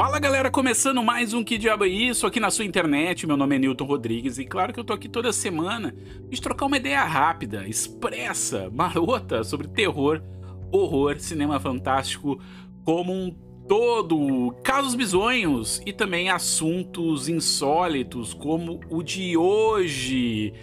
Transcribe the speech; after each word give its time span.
Fala 0.00 0.18
galera, 0.18 0.50
começando 0.50 1.02
mais 1.02 1.34
um 1.34 1.44
Que 1.44 1.58
Diabo 1.58 1.84
é 1.84 1.88
Isso 1.88 2.26
aqui 2.26 2.40
na 2.40 2.50
sua 2.50 2.64
internet. 2.64 3.26
Meu 3.26 3.36
nome 3.36 3.56
é 3.56 3.58
Newton 3.58 3.84
Rodrigues 3.84 4.38
e 4.38 4.46
claro 4.46 4.72
que 4.72 4.80
eu 4.80 4.84
tô 4.84 4.94
aqui 4.94 5.10
toda 5.10 5.30
semana 5.30 5.94
de 6.26 6.40
trocar 6.40 6.64
uma 6.64 6.78
ideia 6.78 7.04
rápida, 7.04 7.68
expressa, 7.68 8.70
marota 8.72 9.44
sobre 9.44 9.68
terror, 9.68 10.22
horror, 10.72 11.20
cinema 11.20 11.60
fantástico 11.60 12.40
como 12.82 13.12
um 13.12 13.30
todo, 13.68 14.56
casos 14.64 14.94
bizonhos 14.94 15.82
e 15.84 15.92
também 15.92 16.30
assuntos 16.30 17.28
insólitos 17.28 18.32
como 18.32 18.80
o 18.88 19.02
de 19.02 19.36
hoje. 19.36 20.54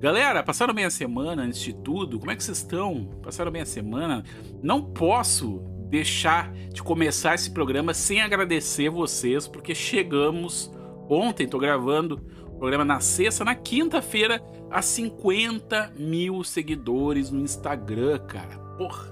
Galera, 0.00 0.42
passaram 0.42 0.74
bem 0.74 0.86
a 0.86 0.90
semana 0.90 1.42
antes 1.42 1.60
de 1.60 1.72
tudo? 1.72 2.18
Como 2.18 2.32
é 2.32 2.34
que 2.34 2.42
vocês 2.42 2.58
estão? 2.58 3.08
Passaram 3.22 3.52
bem 3.52 3.62
a 3.62 3.66
semana? 3.66 4.24
Não 4.60 4.82
posso 4.82 5.62
deixar 5.90 6.52
de 6.72 6.82
começar 6.82 7.34
esse 7.34 7.50
programa 7.50 7.92
sem 7.92 8.22
agradecer 8.22 8.88
vocês, 8.88 9.48
porque 9.48 9.74
chegamos 9.74 10.72
ontem, 11.08 11.48
tô 11.48 11.58
gravando 11.58 12.24
o 12.46 12.58
programa 12.58 12.84
na 12.84 13.00
sexta, 13.00 13.44
na 13.44 13.54
quinta-feira, 13.54 14.40
a 14.70 14.80
50 14.80 15.94
mil 15.98 16.44
seguidores 16.44 17.30
no 17.30 17.40
Instagram, 17.40 18.18
cara. 18.20 18.56
Porra. 18.78 19.10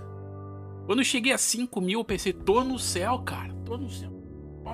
Quando 0.86 1.00
eu 1.00 1.04
cheguei 1.04 1.32
a 1.32 1.38
5 1.38 1.80
mil, 1.80 2.00
eu 2.00 2.04
pensei, 2.04 2.32
tô 2.32 2.62
no 2.62 2.78
céu, 2.78 3.18
cara. 3.18 3.52
Tô 3.64 3.76
no 3.76 3.90
céu. 3.90 4.10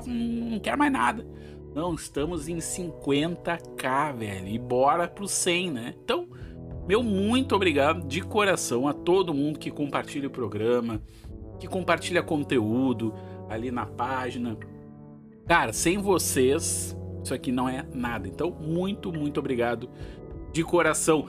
Não 0.06 0.60
quero 0.60 0.78
mais 0.78 0.92
nada. 0.92 1.26
Não, 1.74 1.94
estamos 1.94 2.48
em 2.48 2.58
50k, 2.58 4.16
velho. 4.16 4.48
E 4.48 4.58
bora 4.58 5.08
pro 5.08 5.26
100, 5.26 5.70
né? 5.70 5.94
Então, 6.04 6.28
meu 6.86 7.02
muito 7.02 7.56
obrigado 7.56 8.06
de 8.06 8.20
coração 8.20 8.86
a 8.86 8.92
todo 8.92 9.34
mundo 9.34 9.58
que 9.58 9.70
compartilha 9.70 10.28
o 10.28 10.30
programa, 10.30 11.02
que 11.58 11.66
compartilha 11.66 12.22
conteúdo 12.22 13.14
ali 13.48 13.70
na 13.70 13.86
página. 13.86 14.56
Cara, 15.46 15.72
sem 15.72 15.98
vocês, 15.98 16.96
isso 17.22 17.34
aqui 17.34 17.52
não 17.52 17.68
é 17.68 17.86
nada. 17.92 18.28
Então, 18.28 18.50
muito, 18.50 19.12
muito 19.12 19.40
obrigado 19.40 19.88
de 20.52 20.62
coração. 20.62 21.26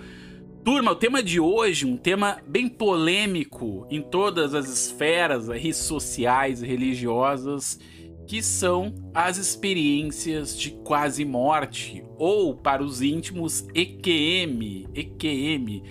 Turma, 0.63 0.91
o 0.91 0.95
tema 0.95 1.21
de 1.21 1.39
hoje, 1.39 1.85
um 1.85 1.95
tema 1.95 2.39
bem 2.47 2.67
polêmico 2.67 3.85
em 3.89 4.01
todas 4.01 4.55
as 4.55 4.67
esferas, 4.67 5.47
redes 5.47 5.77
sociais 5.77 6.63
e 6.63 6.65
religiosas, 6.65 7.79
que 8.25 8.41
são 8.41 8.93
as 9.13 9.37
experiências 9.37 10.57
de 10.57 10.71
quase 10.71 11.23
morte, 11.23 12.03
ou 12.17 12.55
para 12.55 12.83
os 12.83 13.01
íntimos, 13.01 13.67
EQM, 13.75 14.87
EQM, 14.95 15.83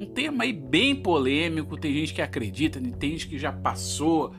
um 0.00 0.06
tema 0.06 0.44
aí 0.44 0.52
bem 0.52 0.96
polêmico, 0.96 1.76
tem 1.76 1.92
gente 1.92 2.14
que 2.14 2.22
acredita, 2.22 2.80
tem 2.98 3.10
gente 3.10 3.28
que 3.28 3.38
já 3.38 3.52
passou, 3.52 4.32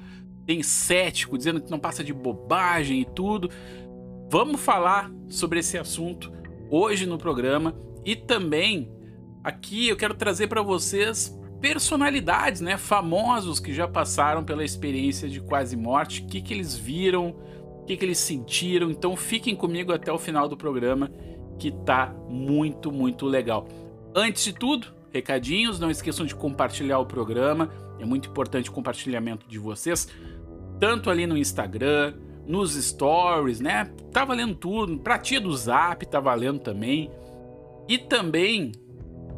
tem 0.43 0.63
cético 0.63 1.37
dizendo 1.37 1.61
que 1.61 1.69
não 1.69 1.77
passa 1.77 2.03
de 2.03 2.11
bobagem 2.11 3.01
e 3.01 3.05
tudo. 3.05 3.47
Vamos 4.27 4.59
falar 4.59 5.11
sobre 5.29 5.59
esse 5.59 5.77
assunto 5.77 6.31
hoje 6.67 7.05
no 7.05 7.17
programa 7.17 7.75
e 8.03 8.15
também 8.15 8.91
aqui 9.43 9.87
eu 9.87 9.95
quero 9.95 10.15
trazer 10.15 10.47
para 10.47 10.63
vocês 10.63 11.37
personalidades, 11.59 12.59
né, 12.59 12.75
famosos 12.75 13.59
que 13.59 13.71
já 13.71 13.87
passaram 13.87 14.43
pela 14.43 14.63
experiência 14.63 15.29
de 15.29 15.39
quase 15.39 15.77
morte, 15.77 16.23
o 16.23 16.25
que, 16.25 16.41
que 16.41 16.55
eles 16.55 16.75
viram, 16.75 17.35
o 17.81 17.85
que, 17.85 17.95
que 17.95 18.03
eles 18.03 18.17
sentiram. 18.17 18.89
Então 18.89 19.15
fiquem 19.15 19.55
comigo 19.55 19.93
até 19.93 20.11
o 20.11 20.17
final 20.17 20.49
do 20.49 20.57
programa 20.57 21.11
que 21.59 21.69
tá 21.69 22.15
muito, 22.27 22.91
muito 22.91 23.27
legal. 23.27 23.67
Antes 24.15 24.43
de 24.43 24.53
tudo, 24.53 25.00
recadinhos, 25.13 25.79
não 25.79 25.91
esqueçam 25.91 26.25
de 26.25 26.35
compartilhar 26.35 26.99
o 26.99 27.05
programa, 27.05 27.69
é 27.99 28.05
muito 28.05 28.29
importante 28.29 28.69
o 28.69 28.73
compartilhamento 28.73 29.47
de 29.47 29.59
vocês, 29.59 30.07
tanto 30.79 31.09
ali 31.09 31.27
no 31.27 31.37
Instagram, 31.37 32.13
nos 32.45 32.73
stories, 32.73 33.59
né? 33.59 33.91
Tá 34.11 34.25
valendo 34.25 34.55
tudo, 34.55 34.97
pra 34.97 35.19
tia 35.19 35.39
do 35.39 35.55
Zap 35.55 36.05
tá 36.07 36.19
valendo 36.19 36.59
também. 36.59 37.11
E 37.87 37.97
também 37.97 38.71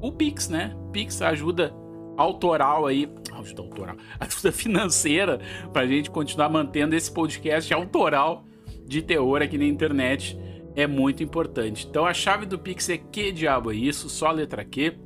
o 0.01 0.11
Pix, 0.11 0.47
né? 0.47 0.75
Pix 0.91 1.21
ajuda 1.21 1.73
autoral 2.15 2.85
aí, 2.85 3.09
ajuda 3.33 3.61
autoral, 3.61 3.95
ajuda 4.19 4.51
financeira 4.51 5.39
pra 5.71 5.85
gente 5.85 6.09
continuar 6.09 6.49
mantendo 6.49 6.95
esse 6.95 7.11
podcast 7.11 7.73
autoral 7.73 8.45
de 8.85 9.01
terror 9.01 9.41
aqui 9.41 9.57
na 9.57 9.65
internet 9.65 10.37
é 10.75 10.87
muito 10.87 11.23
importante. 11.23 11.87
Então 11.87 12.05
a 12.05 12.13
chave 12.13 12.45
do 12.45 12.57
Pix 12.57 12.89
é 12.89 12.97
que 12.97 13.31
diabo 13.31 13.71
é 13.71 13.75
isso? 13.75 14.09
Só 14.09 14.31
letra 14.31 14.63
Q 14.63 14.97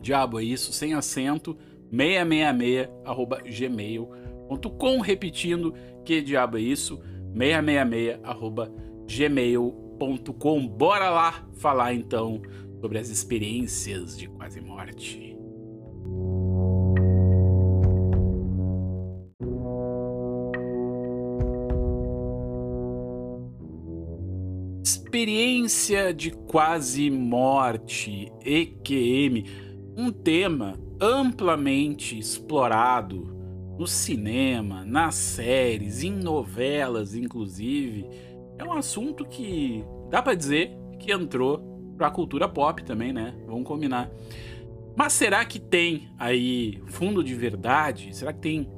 diabo 0.00 0.40
é 0.40 0.44
isso, 0.44 0.72
sem 0.72 0.94
acento, 0.94 1.56
666 1.90 2.88
arroba 3.04 3.42
gmail.com, 3.42 5.00
repetindo, 5.00 5.74
que 6.04 6.20
diabo 6.20 6.58
é 6.58 6.60
isso, 6.60 7.00
666 7.36 8.20
arroba 8.22 8.72
gmail.com. 9.06 10.68
Bora 10.68 11.10
lá 11.10 11.48
falar 11.54 11.94
então 11.94 12.40
sobre 12.80 12.98
as 12.98 13.08
experiências 13.08 14.16
de 14.16 14.28
quase 14.28 14.60
morte. 14.60 15.36
Experiência 24.84 26.12
de 26.12 26.30
quase 26.30 27.10
morte, 27.10 28.30
EQM 28.44 29.67
um 29.98 30.12
tema 30.12 30.78
amplamente 31.00 32.16
explorado 32.16 33.36
no 33.76 33.84
cinema, 33.84 34.84
nas 34.84 35.16
séries, 35.16 36.04
em 36.04 36.12
novelas, 36.12 37.16
inclusive. 37.16 38.08
É 38.56 38.62
um 38.62 38.72
assunto 38.72 39.24
que 39.24 39.84
dá 40.08 40.22
para 40.22 40.36
dizer 40.36 40.70
que 41.00 41.10
entrou 41.10 41.94
para 41.96 42.06
a 42.06 42.10
cultura 42.12 42.48
pop 42.48 42.84
também, 42.84 43.12
né? 43.12 43.34
Vamos 43.44 43.66
combinar. 43.66 44.08
Mas 44.96 45.14
será 45.14 45.44
que 45.44 45.58
tem 45.58 46.08
aí 46.16 46.80
fundo 46.86 47.24
de 47.24 47.34
verdade? 47.34 48.16
Será 48.16 48.32
que 48.32 48.40
tem 48.40 48.70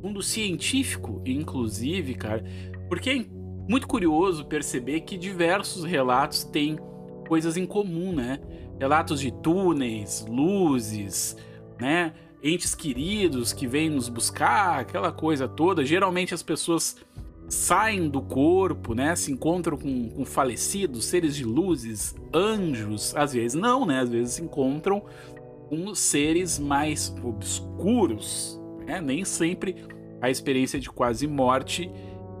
fundo 0.00 0.22
científico, 0.22 1.22
inclusive, 1.26 2.14
cara? 2.14 2.42
Porque 2.88 3.10
é 3.10 3.26
muito 3.68 3.86
curioso 3.86 4.46
perceber 4.46 5.02
que 5.02 5.18
diversos 5.18 5.84
relatos 5.84 6.42
têm 6.42 6.78
coisas 7.28 7.58
em 7.58 7.66
comum, 7.66 8.14
né? 8.14 8.40
Relatos 8.78 9.20
de 9.20 9.30
túneis, 9.30 10.24
luzes, 10.28 11.36
né? 11.80 12.12
Entes 12.42 12.74
queridos 12.74 13.52
que 13.52 13.66
vêm 13.66 13.90
nos 13.90 14.08
buscar, 14.08 14.80
aquela 14.80 15.10
coisa 15.10 15.48
toda. 15.48 15.84
Geralmente 15.84 16.32
as 16.32 16.42
pessoas 16.42 16.96
saem 17.48 18.08
do 18.08 18.20
corpo, 18.20 18.94
né? 18.94 19.16
Se 19.16 19.32
encontram 19.32 19.76
com, 19.76 20.10
com 20.10 20.24
falecidos, 20.24 21.06
seres 21.06 21.34
de 21.34 21.44
luzes, 21.44 22.14
anjos. 22.32 23.14
Às 23.16 23.32
vezes 23.32 23.54
não, 23.54 23.84
né? 23.84 24.00
Às 24.00 24.08
vezes 24.08 24.34
se 24.34 24.42
encontram 24.42 25.02
com 25.68 25.94
seres 25.94 26.58
mais 26.58 27.14
obscuros. 27.22 28.60
Né? 28.86 29.00
Nem 29.00 29.24
sempre 29.24 29.76
a 30.20 30.30
experiência 30.30 30.78
de 30.78 30.90
quase 30.90 31.26
morte 31.26 31.90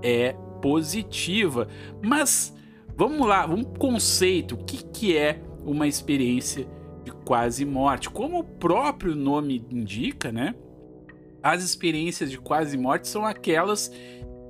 é 0.02 0.34
positiva. 0.62 1.68
Mas 2.02 2.54
vamos 2.96 3.26
lá, 3.26 3.46
vamos 3.46 3.66
conceito. 3.78 4.54
O 4.54 4.64
que, 4.64 4.84
que 4.84 5.16
é 5.16 5.40
uma 5.70 5.86
experiência 5.86 6.66
de 7.04 7.12
quase 7.12 7.64
morte. 7.64 8.10
Como 8.10 8.38
o 8.38 8.44
próprio 8.44 9.14
nome 9.14 9.64
indica, 9.70 10.32
né? 10.32 10.54
As 11.42 11.62
experiências 11.62 12.30
de 12.30 12.38
quase 12.38 12.76
morte 12.76 13.08
são 13.08 13.24
aquelas 13.24 13.92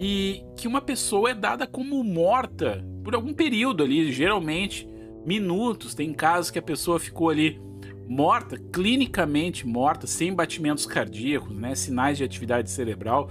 e 0.01 0.43
que 0.57 0.69
uma 0.69 0.81
pessoa 0.81 1.31
é 1.31 1.35
dada 1.35 1.67
como 1.67 2.03
morta 2.03 2.85
por 3.03 3.15
algum 3.15 3.35
período 3.35 3.83
ali, 3.83 4.13
geralmente 4.13 4.89
minutos. 5.27 5.95
Tem 5.95 6.13
casos 6.13 6.51
que 6.51 6.59
a 6.59 6.63
pessoa 6.63 6.99
ficou 6.99 7.29
ali 7.31 7.61
morta, 8.09 8.57
clinicamente 8.73 9.67
morta, 9.67 10.07
sem 10.07 10.35
batimentos 10.35 10.87
cardíacos, 10.87 11.55
né, 11.55 11.75
sinais 11.75 12.17
de 12.17 12.25
atividade 12.25 12.71
cerebral, 12.71 13.29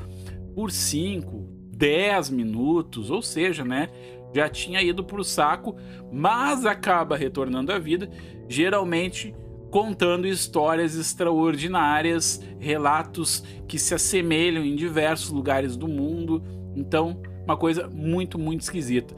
por 0.54 0.72
5, 0.72 1.48
10 1.75 2.30
minutos, 2.30 3.10
ou 3.10 3.22
seja, 3.22 3.63
né, 3.63 3.90
já 4.33 4.50
tinha 4.50 4.81
ido 4.81 5.03
para 5.03 5.21
o 5.21 5.24
saco, 5.24 5.75
mas 6.12 6.65
acaba 6.65 7.18
retornando 7.18 7.71
à 7.71 7.79
vida, 7.79 8.09
geralmente 8.47 9.35
contando 9.69 10.27
histórias 10.27 10.95
extraordinárias, 10.95 12.41
relatos 12.59 13.44
que 13.68 13.77
se 13.77 13.94
assemelham 13.94 14.63
em 14.63 14.75
diversos 14.75 15.29
lugares 15.29 15.75
do 15.75 15.88
mundo. 15.88 16.44
Então, 16.75 17.21
uma 17.44 17.57
coisa 17.57 17.88
muito, 17.88 18.39
muito 18.39 18.62
esquisita. 18.62 19.15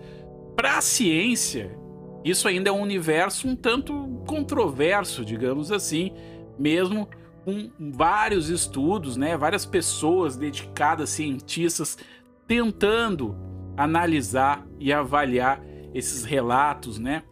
Para 0.56 0.77
a 0.77 0.81
ciência, 0.81 1.77
isso 2.23 2.47
ainda 2.47 2.69
é 2.69 2.73
um 2.73 2.81
universo 2.81 3.47
um 3.47 3.55
tanto 3.55 4.21
controverso, 4.27 5.23
digamos 5.23 5.71
assim, 5.71 6.12
mesmo 6.57 7.07
com 7.45 7.69
vários 7.91 8.50
estudos, 8.50 9.15
né, 9.15 9.38
várias 9.38 9.65
pessoas 9.65 10.35
dedicadas, 10.35 11.09
cientistas, 11.09 11.97
tentando 12.45 13.35
analisar 13.79 14.67
e 14.77 14.91
avaliar 14.91 15.63
esses 15.93 16.25
relatos, 16.25 16.99
né? 16.99 17.23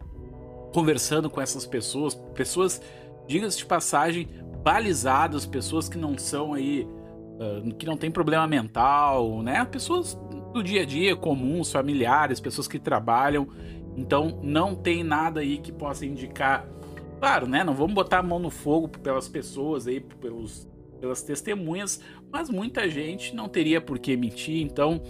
Conversando 0.74 1.30
com 1.30 1.42
essas 1.42 1.68
pessoas, 1.68 2.16
pessoas, 2.34 2.82
diga-se 3.28 3.58
de 3.58 3.66
passagem, 3.66 4.30
balizadas, 4.64 5.46
pessoas 5.46 5.90
que 5.90 5.98
não 5.98 6.18
são 6.18 6.54
aí, 6.54 6.88
uh, 6.88 7.76
que 7.76 7.86
não 7.86 7.98
tem 7.98 8.10
problema 8.10 8.48
mental, 8.48 9.44
né? 9.44 9.66
Pessoas 9.66 10.18
do 10.54 10.64
dia 10.64 10.84
a 10.84 10.86
dia 10.86 11.18
comuns, 11.18 11.70
familiares, 11.70 12.40
pessoas 12.40 12.66
que 12.66 12.80
trabalham. 12.80 13.50
Então 13.98 14.40
não 14.42 14.74
tem 14.74 15.04
nada 15.04 15.42
aí 15.42 15.58
que 15.58 15.74
possa 15.74 16.06
indicar. 16.06 16.66
Claro, 17.20 17.46
né? 17.46 17.62
Não 17.62 17.74
vamos 17.74 17.94
botar 17.94 18.20
a 18.20 18.24
mão 18.24 18.40
no 18.40 18.50
fogo 18.50 18.88
pelas 18.88 19.28
pessoas 19.28 19.86
aí, 19.86 20.00
pelos, 20.00 20.66
pelas 21.02 21.22
testemunhas, 21.22 22.00
mas 22.32 22.50
muita 22.50 22.90
gente 22.90 23.36
não 23.36 23.50
teria 23.50 23.82
por 23.82 24.00
que 24.00 24.16
mentir. 24.16 24.62
Então, 24.62 25.02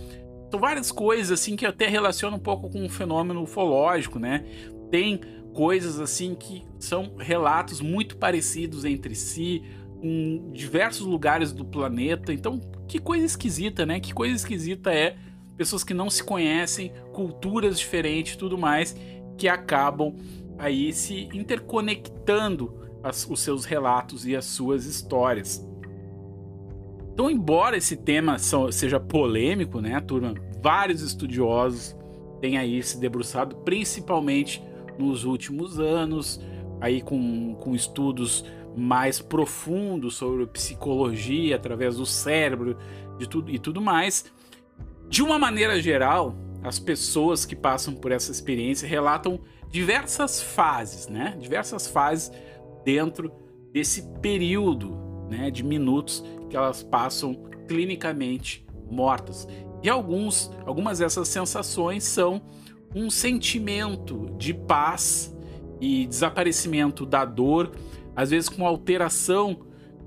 são 0.50 0.60
várias 0.60 0.92
coisas 0.92 1.32
assim 1.32 1.56
que 1.56 1.66
até 1.66 1.88
relacionam 1.88 2.38
um 2.38 2.42
pouco 2.42 2.70
com 2.70 2.86
o 2.86 2.90
fenômeno 2.90 3.42
ufológico, 3.42 4.20
né? 4.20 4.46
Tem 4.90 5.20
coisas 5.54 6.00
assim 6.00 6.36
que 6.36 6.64
são 6.80 7.16
relatos 7.18 7.82
muito 7.82 8.18
parecidos 8.18 8.86
entre 8.86 9.16
si 9.16 9.64
em 10.02 10.52
diversos 10.52 11.06
lugares 11.06 11.52
do 11.52 11.66
planeta. 11.66 12.32
Então, 12.32 12.62
que 12.88 13.00
coisa 13.00 13.26
esquisita, 13.26 13.86
né? 13.86 14.00
Que 14.00 14.14
coisa 14.14 14.36
esquisita 14.36 14.94
é 14.94 15.16
pessoas 15.58 15.84
que 15.84 15.94
não 15.94 16.10
se 16.10 16.24
conhecem, 16.24 16.94
culturas 17.12 17.80
diferentes, 17.80 18.36
tudo 18.36 18.58
mais, 18.58 18.96
que 19.38 19.48
acabam 19.48 20.16
aí 20.58 20.94
se 20.94 21.28
interconectando 21.34 22.88
as, 23.04 23.28
os 23.28 23.40
seus 23.40 23.66
relatos 23.66 24.26
e 24.26 24.36
as 24.36 24.46
suas 24.46 24.86
histórias. 24.86 25.67
Então, 27.18 27.32
embora 27.32 27.76
esse 27.76 27.98
tema 27.98 28.38
seja 28.38 29.00
polêmico, 29.00 29.82
né, 29.82 30.00
turma? 30.00 30.36
Vários 30.62 31.02
estudiosos 31.02 31.98
têm 32.40 32.60
aí 32.60 32.84
se 32.84 33.00
debruçado, 33.00 33.56
principalmente 33.56 34.64
nos 35.00 35.24
últimos 35.24 35.80
anos, 35.80 36.40
aí 36.80 37.02
com, 37.02 37.56
com 37.56 37.74
estudos 37.74 38.46
mais 38.78 39.20
profundos 39.20 40.14
sobre 40.16 40.46
psicologia 40.46 41.56
através 41.56 41.98
do 41.98 42.06
cérebro 42.06 42.78
de 43.18 43.28
tudo, 43.28 43.50
e 43.50 43.58
tudo 43.58 43.82
mais. 43.82 44.32
De 45.10 45.24
uma 45.24 45.40
maneira 45.40 45.82
geral, 45.82 46.36
as 46.62 46.78
pessoas 46.78 47.46
que 47.46 47.56
passam 47.56 47.96
por 47.96 48.12
essa 48.12 48.32
experiência 48.32 48.88
relatam 48.88 49.40
diversas 49.72 50.40
fases, 50.40 51.08
né? 51.08 51.36
Diversas 51.40 51.88
fases 51.88 52.32
dentro 52.86 53.32
desse 53.74 54.04
período, 54.22 54.96
né, 55.32 55.50
de 55.50 55.64
minutos 55.64 56.24
que 56.50 56.56
elas 56.56 56.84
passam 56.84 57.36
clinicamente 57.68 58.66
mortas. 58.90 59.48
E 59.84 59.90
alguns, 59.90 60.52
algumas 60.66 61.00
dessas 61.00 61.28
sensações 61.28 62.04
são 62.04 62.42
um 62.96 63.10
sentimento 63.10 64.34
de 64.38 64.54
paz 64.54 65.36
e 65.80 66.08
desaparecimento 66.08 67.06
da 67.06 67.24
dor, 67.26 67.72
às 68.16 68.32
vezes 68.32 68.50
com 68.50 68.66
alteração 68.66 69.60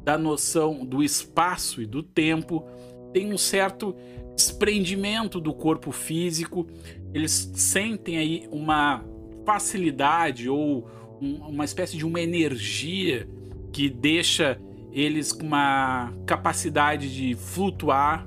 da 0.03 0.19
noção 0.19 0.85
do 0.85 1.03
espaço 1.03 1.81
e 1.81 1.87
do 1.87 2.03
tempo, 2.03 2.67
tem 3.13 3.33
um 3.33 3.39
certo 3.39 3.95
desprendimento 4.35 5.41
do 5.41 5.53
corpo 5.53 5.93
físico, 5.93 6.67
eles 7.13 7.51
sentem 7.55 8.19
aí 8.19 8.49
uma 8.51 9.05
facilidade 9.45 10.49
ou 10.49 10.89
um, 11.21 11.35
uma 11.47 11.65
espécie 11.65 11.97
de 11.97 12.07
uma 12.07 12.21
energia 12.21 13.29
que 13.73 13.89
deixa 13.89 14.61
eles 14.93 15.33
com 15.33 15.47
uma 15.47 16.13
capacidade 16.27 17.15
de 17.15 17.35
flutuar, 17.35 18.27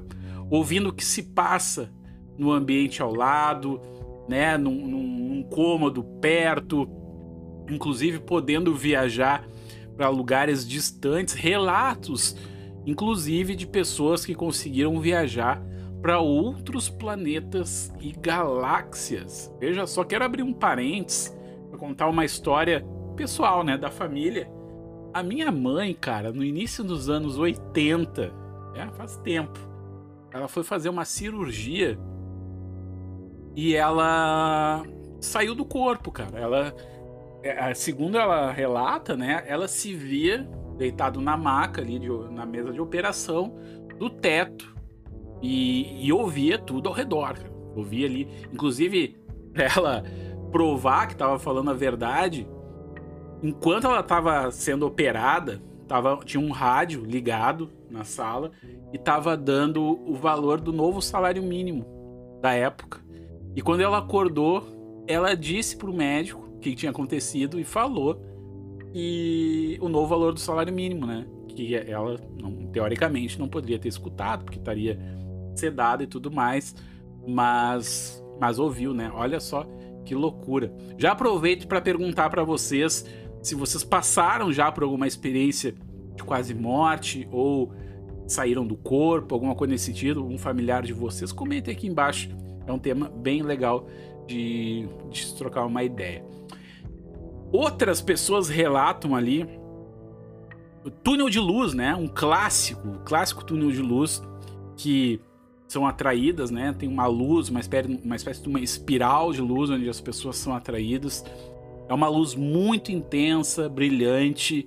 ouvindo 0.49 0.89
o 0.89 0.93
que 0.93 1.03
se 1.03 1.23
passa 1.23 1.91
no 2.37 2.51
ambiente 2.51 3.01
ao 3.01 3.13
lado, 3.13 3.81
né, 4.27 4.57
num, 4.57 4.87
num 4.87 5.43
cômodo 5.43 6.03
perto, 6.21 6.87
inclusive 7.69 8.19
podendo 8.19 8.73
viajar 8.73 9.47
para 9.95 10.09
lugares 10.09 10.67
distantes, 10.67 11.33
relatos, 11.33 12.35
inclusive 12.85 13.55
de 13.55 13.67
pessoas 13.67 14.25
que 14.25 14.33
conseguiram 14.33 14.99
viajar 14.99 15.63
para 16.01 16.19
outros 16.19 16.89
planetas 16.89 17.93
e 18.01 18.11
galáxias. 18.11 19.53
Veja 19.59 19.87
só, 19.87 20.03
quero 20.03 20.25
abrir 20.25 20.43
um 20.43 20.53
parênteses 20.53 21.35
para 21.69 21.79
contar 21.79 22.09
uma 22.09 22.25
história 22.25 22.85
pessoal, 23.15 23.63
né, 23.63 23.77
da 23.77 23.89
família. 23.89 24.49
A 25.13 25.21
minha 25.21 25.51
mãe, 25.51 25.93
cara, 25.93 26.31
no 26.31 26.43
início 26.43 26.83
dos 26.83 27.09
anos 27.09 27.37
80, 27.37 28.33
é, 28.75 28.87
faz 28.97 29.17
tempo, 29.17 29.59
ela 30.31 30.47
foi 30.47 30.63
fazer 30.63 30.89
uma 30.89 31.05
cirurgia 31.05 31.99
e 33.55 33.75
ela 33.75 34.83
saiu 35.21 35.53
do 35.53 35.63
corpo, 35.63 36.11
cara. 36.11 36.39
Ela, 36.39 36.75
é, 37.43 37.73
segundo 37.75 38.17
ela 38.17 38.51
relata, 38.51 39.15
né? 39.15 39.43
Ela 39.47 39.67
se 39.67 39.93
via 39.93 40.49
deitado 40.77 41.21
na 41.21 41.37
maca 41.37 41.81
ali, 41.81 41.99
de, 41.99 42.09
na 42.31 42.45
mesa 42.45 42.73
de 42.73 42.81
operação, 42.81 43.55
do 43.99 44.09
teto 44.09 44.75
e, 45.41 46.05
e 46.05 46.11
ouvia 46.11 46.57
tudo 46.57 46.89
ao 46.89 46.95
redor. 46.95 47.35
Cara. 47.35 47.53
Ouvia 47.75 48.07
ali, 48.07 48.27
inclusive, 48.51 49.15
ela 49.53 50.03
provar 50.51 51.07
que 51.07 51.13
estava 51.13 51.37
falando 51.37 51.69
a 51.69 51.73
verdade, 51.73 52.47
enquanto 53.43 53.85
ela 53.85 53.99
estava 53.99 54.49
sendo 54.51 54.87
operada, 54.87 55.61
tava, 55.87 56.17
tinha 56.23 56.41
um 56.41 56.51
rádio 56.51 57.03
ligado 57.03 57.69
na 57.91 58.05
sala 58.05 58.51
e 58.91 58.95
estava 58.95 59.35
dando 59.35 59.83
o 59.83 60.15
valor 60.15 60.61
do 60.61 60.71
novo 60.71 61.01
salário 61.01 61.43
mínimo 61.43 61.85
da 62.41 62.53
época. 62.53 63.01
E 63.55 63.61
quando 63.61 63.81
ela 63.81 63.99
acordou, 63.99 65.03
ela 65.05 65.35
disse 65.35 65.75
pro 65.75 65.93
médico 65.93 66.49
o 66.55 66.59
que 66.59 66.73
tinha 66.73 66.89
acontecido 66.89 67.59
e 67.59 67.63
falou 67.63 68.19
e 68.93 69.77
o 69.81 69.89
novo 69.89 70.07
valor 70.07 70.33
do 70.33 70.39
salário 70.39 70.73
mínimo, 70.73 71.05
né? 71.05 71.27
Que 71.49 71.75
ela, 71.75 72.17
não, 72.39 72.67
teoricamente, 72.67 73.37
não 73.37 73.47
poderia 73.47 73.77
ter 73.77 73.89
escutado, 73.89 74.45
porque 74.45 74.57
estaria 74.57 74.97
sedada 75.55 76.03
e 76.03 76.07
tudo 76.07 76.31
mais, 76.31 76.75
mas, 77.27 78.23
mas 78.39 78.57
ouviu, 78.57 78.93
né? 78.93 79.11
Olha 79.13 79.39
só 79.39 79.67
que 80.03 80.13
loucura. 80.13 80.73
Já 80.97 81.11
aproveito 81.11 81.67
para 81.67 81.81
perguntar 81.81 82.29
para 82.29 82.43
vocês 82.43 83.05
se 83.43 83.53
vocês 83.53 83.83
passaram 83.83 84.51
já 84.51 84.71
por 84.71 84.83
alguma 84.83 85.05
experiência 85.05 85.75
de 86.15 86.23
quase 86.23 86.55
morte 86.55 87.27
ou 87.31 87.71
saíram 88.25 88.65
do 88.65 88.75
corpo, 88.75 89.35
alguma 89.35 89.53
coisa 89.53 89.73
nesse 89.73 89.85
sentido, 89.85 90.25
um 90.25 90.37
familiar 90.37 90.81
de 90.81 90.93
vocês, 90.93 91.31
comentem 91.31 91.73
aqui 91.73 91.87
embaixo 91.87 92.29
é 92.65 92.71
um 92.71 92.79
tema 92.79 93.09
bem 93.09 93.41
legal 93.41 93.87
de, 94.25 94.87
de 95.09 95.25
se 95.25 95.35
trocar 95.35 95.65
uma 95.65 95.83
ideia. 95.83 96.23
Outras 97.51 98.01
pessoas 98.01 98.49
relatam 98.49 99.15
ali 99.15 99.47
o 100.83 100.89
túnel 100.89 101.29
de 101.29 101.39
luz, 101.39 101.73
né? 101.73 101.95
Um 101.95 102.07
clássico, 102.07 102.87
um 102.87 103.03
clássico 103.03 103.43
túnel 103.43 103.71
de 103.71 103.81
luz 103.81 104.21
que 104.75 105.21
são 105.67 105.85
atraídas, 105.85 106.49
né? 106.49 106.73
Tem 106.77 106.89
uma 106.89 107.05
luz, 107.05 107.49
uma 107.49 107.59
espécie, 107.59 107.99
uma 108.03 108.15
espécie 108.15 108.41
de 108.41 108.49
uma 108.49 108.59
espiral 108.59 109.31
de 109.31 109.41
luz 109.41 109.69
onde 109.69 109.87
as 109.87 110.01
pessoas 110.01 110.37
são 110.37 110.55
atraídas. 110.55 111.23
É 111.93 111.95
uma 111.95 112.07
luz 112.07 112.33
muito 112.33 112.91
intensa, 112.91 113.69
brilhante, 113.69 114.65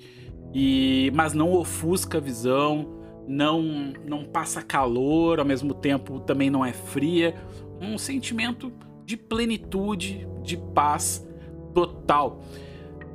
e 0.54 1.10
mas 1.12 1.34
não 1.34 1.50
ofusca 1.50 2.18
a 2.18 2.20
visão, 2.20 3.02
não 3.26 3.92
não 4.06 4.24
passa 4.24 4.62
calor, 4.62 5.40
ao 5.40 5.44
mesmo 5.44 5.74
tempo 5.74 6.20
também 6.20 6.50
não 6.50 6.64
é 6.64 6.72
fria 6.72 7.34
um 7.82 7.98
sentimento 7.98 8.72
de 9.04 9.16
plenitude, 9.16 10.24
de 10.40 10.56
paz 10.56 11.26
total. 11.74 12.44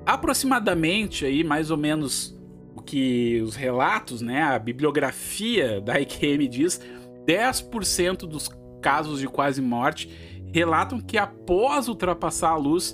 Aproximadamente 0.06 1.26
aí, 1.26 1.42
mais 1.42 1.72
ou 1.72 1.78
menos 1.78 2.38
o 2.76 2.82
que 2.82 3.40
os 3.42 3.56
relatos, 3.56 4.22
né, 4.22 4.42
a 4.42 4.60
bibliografia 4.60 5.80
da 5.80 6.02
IQM 6.02 6.50
diz, 6.50 6.82
10% 7.26 8.28
dos 8.28 8.50
casos 8.82 9.22
de 9.22 9.28
quase 9.28 9.62
morte 9.62 10.10
relatam 10.54 11.00
que 11.00 11.18
após 11.18 11.88
ultrapassar 11.88 12.50
a 12.50 12.58
luz 12.58 12.94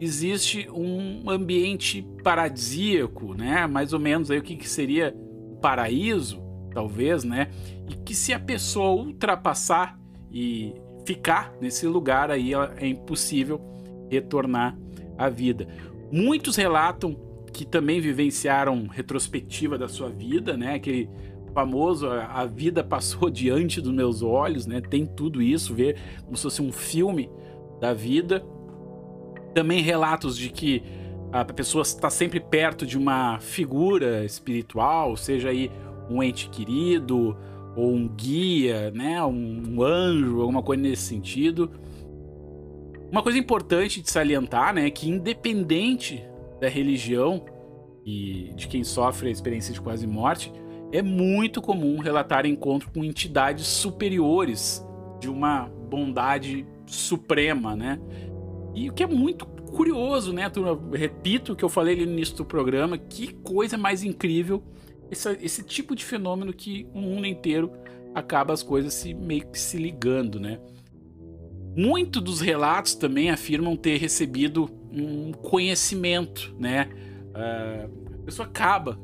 existe 0.00 0.68
um 0.70 1.28
ambiente 1.28 2.02
paradisíaco, 2.24 3.34
né? 3.34 3.66
Mais 3.66 3.92
ou 3.92 4.00
menos 4.00 4.30
aí 4.30 4.38
o 4.38 4.42
que, 4.42 4.56
que 4.56 4.68
seria 4.68 5.14
o 5.50 5.56
paraíso, 5.56 6.42
talvez, 6.72 7.22
né? 7.22 7.50
E 7.88 7.94
que 7.94 8.14
se 8.14 8.32
a 8.32 8.40
pessoa 8.40 9.02
ultrapassar 9.02 10.00
e 10.32 10.74
ficar 11.04 11.52
nesse 11.60 11.86
lugar 11.86 12.30
aí 12.30 12.52
é 12.78 12.86
impossível 12.86 13.60
retornar 14.10 14.76
à 15.18 15.28
vida. 15.28 15.68
Muitos 16.10 16.56
relatam 16.56 17.14
que 17.52 17.64
também 17.64 18.00
vivenciaram 18.00 18.86
retrospectiva 18.86 19.76
da 19.76 19.88
sua 19.88 20.08
vida, 20.08 20.56
né? 20.56 20.74
Aquele 20.74 21.10
famoso 21.52 22.08
a 22.08 22.46
vida 22.46 22.82
passou 22.82 23.28
diante 23.30 23.80
dos 23.80 23.92
meus 23.92 24.22
olhos, 24.22 24.66
né? 24.66 24.80
Tem 24.80 25.04
tudo 25.04 25.42
isso, 25.42 25.74
ver 25.74 25.96
como 26.24 26.36
se 26.36 26.44
fosse 26.44 26.62
um 26.62 26.72
filme 26.72 27.28
da 27.80 27.92
vida. 27.92 28.42
Também 29.54 29.82
relatos 29.82 30.36
de 30.36 30.50
que 30.50 30.82
a 31.32 31.44
pessoa 31.44 31.82
está 31.82 32.10
sempre 32.10 32.40
perto 32.40 32.84
de 32.84 32.98
uma 32.98 33.38
figura 33.40 34.24
espiritual, 34.24 35.16
seja 35.16 35.50
aí 35.50 35.70
um 36.08 36.22
ente 36.22 36.48
querido, 36.48 37.36
ou 37.76 37.92
um 37.92 38.08
guia, 38.08 38.90
né, 38.90 39.24
um 39.24 39.82
anjo, 39.82 40.40
alguma 40.40 40.62
coisa 40.62 40.82
nesse 40.82 41.02
sentido. 41.02 41.70
Uma 43.10 43.22
coisa 43.22 43.38
importante 43.38 44.00
de 44.00 44.10
salientar, 44.10 44.74
né, 44.74 44.86
é 44.86 44.90
que 44.90 45.08
independente 45.08 46.24
da 46.60 46.68
religião 46.68 47.44
e 48.04 48.52
de 48.54 48.66
quem 48.68 48.82
sofre 48.82 49.28
a 49.28 49.32
experiência 49.32 49.72
de 49.72 49.80
quase 49.80 50.06
morte, 50.06 50.52
é 50.92 51.02
muito 51.02 51.62
comum 51.62 51.98
relatar 51.98 52.44
encontro 52.44 52.90
com 52.92 53.04
entidades 53.04 53.66
superiores 53.66 54.84
de 55.20 55.28
uma 55.28 55.70
bondade 55.88 56.66
suprema, 56.86 57.76
né? 57.76 58.00
E 58.74 58.88
o 58.88 58.92
que 58.92 59.02
é 59.02 59.06
muito 59.06 59.46
curioso, 59.46 60.32
né, 60.32 60.48
turma? 60.48 60.78
Repito 60.96 61.52
o 61.52 61.56
que 61.56 61.64
eu 61.64 61.68
falei 61.68 61.94
ali 61.94 62.06
no 62.06 62.12
início 62.12 62.36
do 62.36 62.44
programa, 62.44 62.96
que 62.96 63.34
coisa 63.34 63.76
mais 63.76 64.02
incrível 64.02 64.62
esse, 65.10 65.28
esse 65.42 65.64
tipo 65.64 65.96
de 65.96 66.04
fenômeno 66.04 66.52
que 66.52 66.86
o 66.94 67.00
mundo 67.00 67.26
inteiro 67.26 67.72
acaba 68.14 68.52
as 68.52 68.62
coisas 68.62 68.94
se 68.94 69.12
meio 69.12 69.46
que 69.50 69.58
se 69.58 69.76
ligando, 69.76 70.38
né? 70.38 70.60
Muito 71.76 72.20
dos 72.20 72.40
relatos 72.40 72.94
também 72.94 73.30
afirmam 73.30 73.76
ter 73.76 73.96
recebido 73.98 74.68
um 74.92 75.32
conhecimento, 75.32 76.54
né? 76.58 76.88
Uh, 77.30 78.14
a 78.14 78.24
pessoa 78.24 78.46
acaba, 78.46 78.98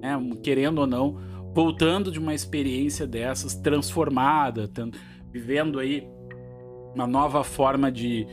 né, 0.00 0.18
querendo 0.42 0.78
ou 0.78 0.86
não, 0.86 1.18
voltando 1.54 2.10
de 2.10 2.18
uma 2.18 2.34
experiência 2.34 3.06
dessas 3.06 3.54
transformada, 3.54 4.70
vivendo 5.32 5.78
aí 5.78 6.06
uma 6.94 7.06
nova 7.06 7.42
forma 7.42 7.90
de, 7.90 8.26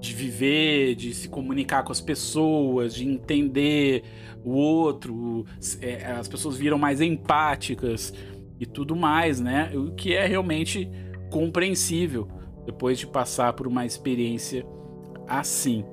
de 0.00 0.14
viver, 0.14 0.94
de 0.94 1.12
se 1.12 1.28
comunicar 1.28 1.82
com 1.82 1.92
as 1.92 2.00
pessoas, 2.00 2.94
de 2.94 3.06
entender 3.06 4.04
o 4.44 4.50
outro, 4.50 5.44
é, 5.80 6.12
as 6.12 6.28
pessoas 6.28 6.56
viram 6.56 6.78
mais 6.78 7.00
empáticas 7.00 8.14
e 8.60 8.66
tudo 8.66 8.94
mais, 8.94 9.40
né? 9.40 9.72
O 9.74 9.92
que 9.92 10.14
é 10.14 10.26
realmente 10.26 10.88
compreensível 11.30 12.28
depois 12.64 12.98
de 12.98 13.06
passar 13.06 13.52
por 13.52 13.66
uma 13.66 13.84
experiência 13.84 14.64
assim. 15.26 15.84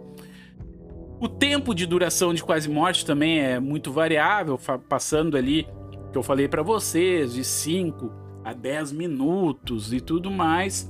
O 1.20 1.28
tempo 1.28 1.74
de 1.74 1.86
duração 1.86 2.34
de 2.34 2.44
quase 2.44 2.70
morte 2.70 3.06
também 3.06 3.40
é 3.40 3.60
muito 3.60 3.92
variável, 3.92 4.60
passando 4.90 5.38
ali, 5.38 5.66
que 6.12 6.18
eu 6.18 6.24
falei 6.24 6.48
para 6.48 6.62
vocês, 6.62 7.34
de 7.34 7.44
5 7.44 8.12
a 8.44 8.54
10 8.54 8.92
minutos 8.92 9.94
e 9.94 10.02
tudo 10.02 10.30
mais. 10.30 10.90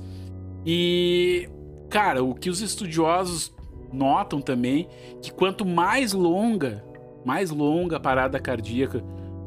E, 0.64 1.48
cara, 1.88 2.22
o 2.22 2.34
que 2.34 2.50
os 2.50 2.60
estudiosos 2.60 3.54
notam 3.92 4.40
também, 4.40 4.88
que 5.22 5.32
quanto 5.32 5.64
mais 5.64 6.12
longa, 6.12 6.84
mais 7.24 7.50
longa 7.50 7.96
a 7.96 8.00
parada 8.00 8.38
cardíaca 8.38 9.02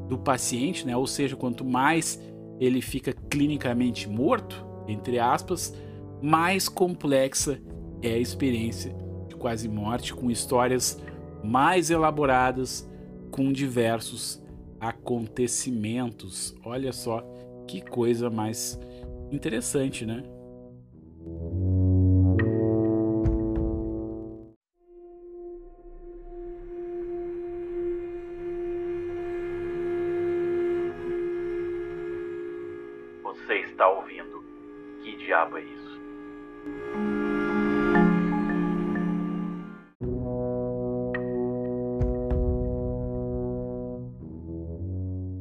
do 0.07 0.17
paciente, 0.17 0.85
né? 0.85 0.95
Ou 0.97 1.07
seja, 1.07 1.35
quanto 1.35 1.63
mais 1.63 2.19
ele 2.59 2.81
fica 2.81 3.13
clinicamente 3.29 4.09
morto, 4.09 4.65
entre 4.87 5.19
aspas, 5.19 5.73
mais 6.21 6.67
complexa 6.67 7.61
é 8.01 8.13
a 8.13 8.17
experiência 8.17 8.95
de 9.27 9.35
quase 9.35 9.69
morte, 9.69 10.13
com 10.13 10.31
histórias 10.31 11.01
mais 11.43 11.89
elaboradas, 11.89 12.89
com 13.31 13.51
diversos 13.51 14.41
acontecimentos. 14.79 16.55
Olha 16.65 16.91
só 16.91 17.23
que 17.67 17.81
coisa 17.81 18.29
mais 18.29 18.79
interessante, 19.31 20.05
né? 20.05 20.23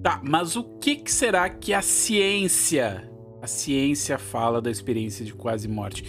Tá, 0.03 0.21
mas 0.23 0.55
o 0.57 0.63
que, 0.79 0.97
que 0.97 1.11
será 1.11 1.49
que 1.49 1.75
a 1.75 1.83
ciência, 1.83 3.11
a 3.43 3.47
ciência 3.47 4.17
fala 4.17 4.63
da 4.63 4.71
experiência 4.71 5.25
de 5.25 5.35
quase 5.35 5.67
morte? 5.67 6.05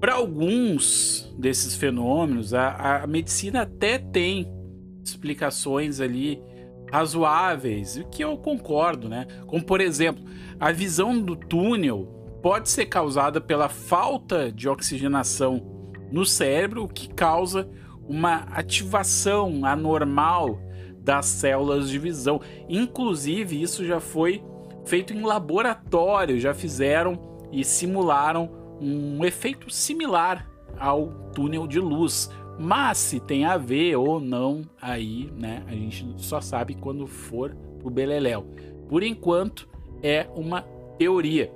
Para 0.00 0.14
alguns 0.14 1.32
desses 1.38 1.74
fenômenos, 1.74 2.54
a, 2.54 3.02
a 3.02 3.06
medicina 3.06 3.62
até 3.62 3.98
tem 3.98 4.46
explicações 5.04 6.00
ali 6.00 6.40
razoáveis, 6.92 7.96
o 7.96 8.04
que 8.04 8.22
eu 8.22 8.36
concordo, 8.36 9.08
né? 9.08 9.26
Como 9.46 9.64
por 9.64 9.80
exemplo, 9.80 10.22
a 10.60 10.70
visão 10.70 11.18
do 11.20 11.34
túnel 11.34 12.04
pode 12.42 12.68
ser 12.68 12.86
causada 12.86 13.40
pela 13.40 13.68
falta 13.68 14.52
de 14.52 14.68
oxigenação 14.68 15.90
no 16.10 16.26
cérebro, 16.26 16.84
o 16.84 16.88
que 16.88 17.08
causa 17.08 17.68
uma 18.06 18.42
ativação 18.50 19.64
anormal 19.64 20.60
das 21.02 21.26
células 21.26 21.90
de 21.90 21.98
visão. 21.98 22.40
Inclusive, 22.68 23.60
isso 23.60 23.84
já 23.84 24.00
foi 24.00 24.42
feito 24.84 25.12
em 25.12 25.22
laboratório, 25.22 26.40
já 26.40 26.54
fizeram 26.54 27.18
e 27.50 27.64
simularam 27.64 28.50
um 28.80 29.24
efeito 29.24 29.70
similar 29.70 30.48
ao 30.78 31.08
túnel 31.34 31.66
de 31.66 31.78
luz. 31.78 32.30
Mas 32.58 32.98
se 32.98 33.20
tem 33.20 33.44
a 33.44 33.56
ver 33.56 33.96
ou 33.96 34.20
não, 34.20 34.62
aí, 34.80 35.32
né, 35.36 35.62
a 35.66 35.72
gente 35.72 36.14
só 36.18 36.40
sabe 36.40 36.74
quando 36.74 37.06
for 37.06 37.54
pro 37.78 37.90
Beleléu. 37.90 38.46
Por 38.88 39.02
enquanto, 39.02 39.68
é 40.02 40.26
uma 40.34 40.62
teoria. 40.98 41.52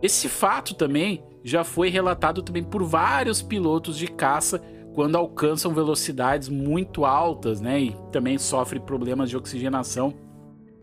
Esse 0.00 0.28
fato 0.28 0.74
também 0.74 1.22
já 1.44 1.64
foi 1.64 1.88
relatado 1.88 2.42
também 2.42 2.62
por 2.62 2.82
vários 2.82 3.42
pilotos 3.42 3.96
de 3.96 4.06
caça 4.06 4.62
quando 4.94 5.16
alcançam 5.16 5.72
velocidades 5.72 6.48
muito 6.48 7.04
altas, 7.04 7.60
né? 7.60 7.80
E 7.80 7.96
também 8.10 8.38
sofre 8.38 8.78
problemas 8.78 9.30
de 9.30 9.36
oxigenação. 9.36 10.14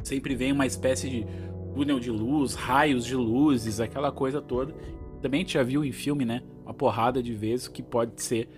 Sempre 0.03 0.35
vem 0.35 0.51
uma 0.51 0.65
espécie 0.65 1.09
de 1.09 1.25
túnel 1.73 1.99
de 1.99 2.09
luz, 2.09 2.55
raios 2.55 3.05
de 3.05 3.15
luzes, 3.15 3.79
aquela 3.79 4.11
coisa 4.11 4.41
toda. 4.41 4.73
Também 5.21 5.47
já 5.47 5.63
viu 5.63 5.83
em 5.83 5.91
filme, 5.91 6.25
né? 6.25 6.41
Uma 6.63 6.73
porrada 6.73 7.21
de 7.21 7.33
vezes 7.33 7.67
que 7.67 7.83
pode 7.83 8.21
ser 8.21 8.49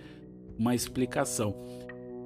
uma 0.58 0.74
explicação. 0.74 1.54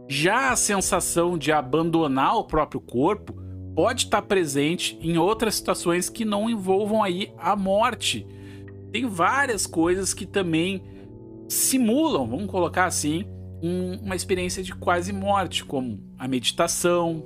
Já 0.08 0.50
a 0.52 0.56
sensação 0.56 1.36
de 1.36 1.50
abandonar 1.50 2.36
o 2.36 2.44
próprio 2.44 2.80
corpo 2.80 3.34
pode 3.74 4.04
estar 4.04 4.22
presente 4.22 4.98
em 5.02 5.18
outras 5.18 5.56
situações 5.56 6.08
que 6.08 6.24
não 6.24 6.48
envolvam 6.48 7.02
aí 7.02 7.32
a 7.36 7.56
morte. 7.56 8.26
Tem 8.92 9.06
várias 9.06 9.66
coisas 9.66 10.14
que 10.14 10.24
também 10.24 10.82
simulam, 11.48 12.26
vamos 12.26 12.46
colocar 12.46 12.86
assim, 12.86 13.24
um, 13.62 13.98
uma 14.04 14.16
experiência 14.16 14.62
de 14.62 14.74
quase 14.74 15.12
morte, 15.12 15.64
como 15.64 16.00
a 16.18 16.28
meditação, 16.28 17.24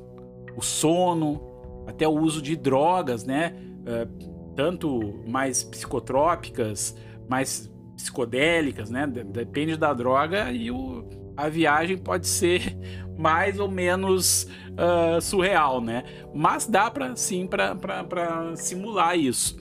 o 0.56 0.62
sono, 0.62 1.40
até 1.86 2.06
o 2.06 2.12
uso 2.12 2.40
de 2.40 2.56
drogas, 2.56 3.24
né? 3.24 3.54
Uh, 3.80 4.54
tanto 4.54 5.22
mais 5.26 5.64
psicotrópicas, 5.64 6.96
mais 7.28 7.70
psicodélicas, 7.96 8.90
né? 8.90 9.06
Depende 9.06 9.76
da 9.76 9.92
droga 9.92 10.50
e 10.52 10.70
o, 10.70 11.08
a 11.36 11.48
viagem 11.48 11.96
pode 11.96 12.26
ser 12.26 12.76
mais 13.18 13.58
ou 13.58 13.70
menos 13.70 14.46
uh, 14.72 15.20
surreal, 15.20 15.80
né? 15.80 16.04
Mas 16.34 16.66
dá 16.66 16.90
para 16.90 17.14
sim 17.16 17.46
para 17.46 18.56
simular 18.56 19.18
isso. 19.18 19.56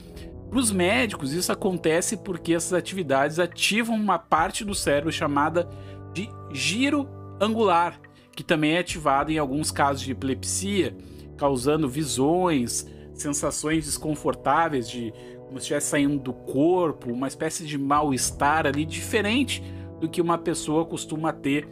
Para 0.49 0.59
os 0.59 0.71
médicos, 0.71 1.31
isso 1.31 1.51
acontece 1.51 2.17
porque 2.17 2.53
essas 2.53 2.73
atividades 2.73 3.37
ativam 3.37 3.95
uma 3.95 4.17
parte 4.17 4.65
do 4.65 4.73
cérebro 4.73 5.11
chamada 5.11 5.69
de 6.11 6.29
giro 6.51 7.07
angular, 7.39 7.99
que 8.35 8.43
também 8.43 8.73
é 8.73 8.79
ativado 8.79 9.31
em 9.31 9.37
alguns 9.37 9.69
casos 9.71 10.01
de 10.01 10.11
epilepsia, 10.11 10.97
causando 11.37 11.87
visões, 11.87 12.87
sensações 13.13 13.85
desconfortáveis 13.85 14.89
de 14.89 15.13
como 15.45 15.59
se 15.59 15.63
estivesse 15.63 15.87
saindo 15.87 16.19
do 16.19 16.33
corpo, 16.33 17.11
uma 17.11 17.27
espécie 17.27 17.65
de 17.65 17.77
mal-estar 17.77 18.67
ali 18.67 18.85
diferente 18.85 19.63
do 19.99 20.07
que 20.07 20.21
uma 20.21 20.37
pessoa 20.37 20.85
costuma 20.85 21.33
ter 21.33 21.67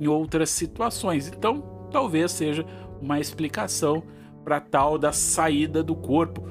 em 0.00 0.06
outras 0.06 0.50
situações. 0.50 1.28
Então, 1.28 1.88
talvez 1.90 2.32
seja 2.32 2.64
uma 3.00 3.20
explicação 3.20 4.02
para 4.44 4.60
tal 4.60 4.98
da 4.98 5.12
saída 5.12 5.82
do 5.82 5.94
corpo. 5.94 6.42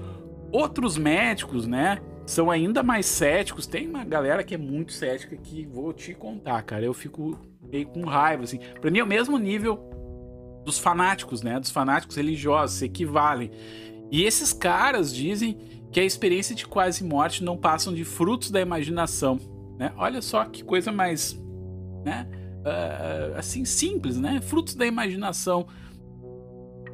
Outros 0.51 0.98
médicos, 0.98 1.68
né, 1.68 2.00
são 2.25 2.50
ainda 2.50 2.82
mais 2.84 3.06
céticos. 3.06 3.68
Tem 3.68 3.88
uma 3.88 4.04
galera 4.04 4.44
que 4.44 4.56
é 4.56 4.58
muito 4.58 4.94
cética 4.94 5.36
que 5.36 5.66
vou 5.66 5.94
te 5.94 6.13
contar, 6.13 6.62
cara. 6.63 6.86
Eu 6.86 6.94
fico 6.94 7.38
meio 7.72 7.88
com 7.88 8.06
raiva, 8.06 8.44
assim. 8.44 8.60
Para 8.80 8.92
mim 8.92 9.00
é 9.00 9.04
o 9.04 9.08
mesmo 9.08 9.38
nível 9.38 9.80
dos 10.63 10.80
fanáticos, 10.80 11.42
né, 11.42 11.60
dos 11.60 11.72
fanáticos 11.72 12.16
religiosos, 12.16 12.77
se 12.77 12.86
equivalem. 12.86 13.51
E 14.12 14.24
esses 14.24 14.54
caras 14.54 15.13
dizem 15.13 15.58
que 15.92 16.00
a 16.00 16.04
experiência 16.04 16.56
de 16.56 16.66
quase 16.66 17.04
morte 17.04 17.44
não 17.44 17.58
passam 17.58 17.94
de 17.94 18.04
frutos 18.04 18.51
da 18.51 18.60
imaginação, 18.60 19.39
né? 19.77 19.94
Olha 19.98 20.22
só 20.22 20.44
que 20.46 20.63
coisa 20.63 20.92
mais, 20.92 21.39
né? 22.06 22.27
uh, 22.68 23.38
assim 23.38 23.66
simples, 23.66 24.20
né? 24.20 24.42
Frutos 24.42 24.75
da 24.75 24.86
imaginação. 24.86 25.68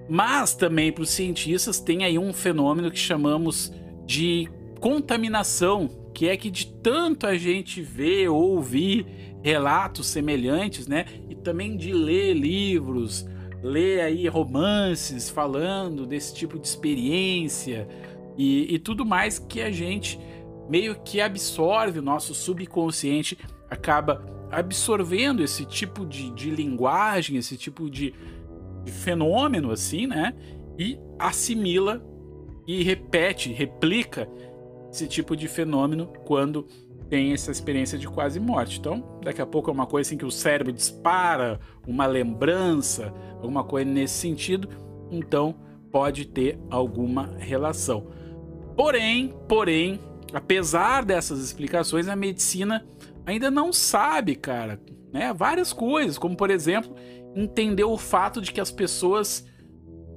Mas 0.10 0.54
também 0.56 0.92
para 0.92 1.04
os 1.04 1.10
cientistas 1.10 1.80
tem 1.80 2.04
aí 2.04 2.18
um 2.18 2.34
fenômeno 2.34 2.92
que 2.92 3.00
chamamos 3.00 3.72
de 4.06 4.50
contaminação, 4.80 5.90
que 6.14 6.28
é 6.28 6.36
que 6.36 6.52
de 6.52 6.68
tanto 6.68 7.26
a 7.26 7.38
gente 7.38 7.82
ver 7.82 8.30
ou 8.30 8.56
ouvir 8.56 9.06
relatos 9.42 10.08
semelhantes, 10.08 10.88
né? 10.88 11.06
E 11.30 11.36
também 11.36 11.78
de 11.78 11.94
ler 11.94 12.34
livros, 12.34 13.26
ler 13.62 14.02
aí 14.02 14.28
romances 14.28 15.30
falando 15.30 16.06
desse 16.06 16.34
tipo 16.34 16.60
de 16.60 16.68
experiência 16.68 17.88
e, 18.38 18.74
e 18.74 18.80
tudo 18.80 19.06
mais 19.06 19.40
que 19.40 19.62
a 19.62 19.72
gente 19.72 20.20
meio 20.70 20.96
que 20.96 21.22
absorve 21.22 22.00
o 22.00 22.02
nosso 22.02 22.34
subconsciente, 22.34 23.38
acaba 23.70 24.26
absorvendo 24.52 25.44
esse 25.44 25.66
tipo 25.66 26.06
de, 26.06 26.30
de 26.32 26.50
linguagem, 26.50 27.38
esse 27.38 27.58
tipo 27.58 27.90
de, 27.90 28.14
de 28.84 28.92
fenômeno, 28.92 29.72
assim, 29.72 30.08
né? 30.08 30.34
E 30.78 31.00
assimila 31.20 32.04
e 32.68 32.84
repete, 32.84 33.52
replica 33.52 34.28
esse 34.92 35.08
tipo 35.08 35.36
de 35.36 35.48
fenômeno 35.48 36.08
quando 36.26 36.68
tem 37.10 37.34
essa 37.34 37.52
experiência 37.52 37.98
de 37.98 38.08
quase 38.08 38.40
morte. 38.40 38.80
Então, 38.80 39.20
daqui 39.24 39.42
a 39.42 39.46
pouco 39.46 39.70
é 39.70 39.74
uma 39.74 39.86
coisa 39.86 40.08
assim 40.08 40.18
que 40.18 40.26
o 40.26 40.32
cérebro 40.32 40.72
dispara, 40.72 41.60
uma 41.88 42.06
lembrança, 42.06 43.14
alguma 43.36 43.64
coisa 43.64 43.90
nesse 43.90 44.16
sentido, 44.16 44.70
então 45.12 45.56
pode 45.92 46.26
ter 46.26 46.58
alguma 46.70 47.36
relação. 47.38 48.08
Porém, 48.76 49.34
porém, 49.48 50.00
apesar 50.34 51.06
dessas 51.06 51.40
explicações, 51.40 52.08
a 52.08 52.16
medicina 52.16 52.86
ainda 53.26 53.52
não 53.52 53.72
sabe, 53.72 54.36
cara, 54.36 54.82
né, 55.12 55.32
várias 55.34 55.72
coisas, 55.72 56.18
como 56.18 56.36
por 56.36 56.50
exemplo, 56.50 56.96
entender 57.36 57.84
o 57.84 57.98
fato 57.98 58.42
de 58.42 58.52
que 58.52 58.62
as 58.62 58.72
pessoas 58.72 59.48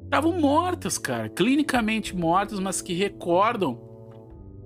estavam 0.05 0.39
mortas, 0.39 0.99
cara, 0.99 1.29
clinicamente 1.29 2.15
mortas, 2.15 2.61
mas 2.61 2.81
que 2.81 2.95
recordam 2.95 3.81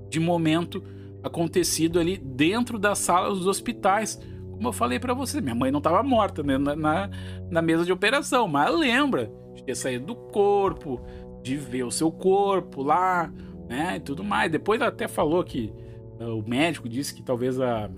de 0.09 0.21
momento 0.21 0.83
acontecido 1.23 1.99
ali 1.99 2.16
dentro 2.19 2.78
das 2.78 2.99
salas 2.99 3.38
dos 3.38 3.47
hospitais. 3.47 4.21
Como 4.52 4.69
eu 4.69 4.73
falei 4.73 4.99
para 4.99 5.14
você, 5.14 5.40
minha 5.40 5.54
mãe 5.54 5.71
não 5.71 5.78
estava 5.78 6.02
morta 6.02 6.42
né, 6.42 6.59
na, 6.59 6.76
na, 6.76 7.11
na, 7.50 7.62
mesa 7.62 7.85
de 7.85 7.92
operação, 7.92 8.47
mas 8.47 8.75
lembra 8.75 9.30
de 9.54 9.64
ter 9.64 9.75
saído 9.75 10.07
do 10.07 10.14
corpo, 10.14 11.00
de 11.42 11.57
ver 11.57 11.85
o 11.85 11.90
seu 11.90 12.12
corpo 12.12 12.83
lá, 12.83 13.33
né, 13.69 13.97
e 13.97 14.00
tudo 14.00 14.23
mais. 14.23 14.50
Depois 14.50 14.80
ela 14.80 14.90
até 14.90 15.09
falou 15.09 15.42
que 15.45 15.73
uh, 16.21 16.38
o 16.38 16.47
médico 16.47 16.88
disse 16.88 17.14
que 17.14 17.23
talvez 17.23 17.59
a, 17.61 17.90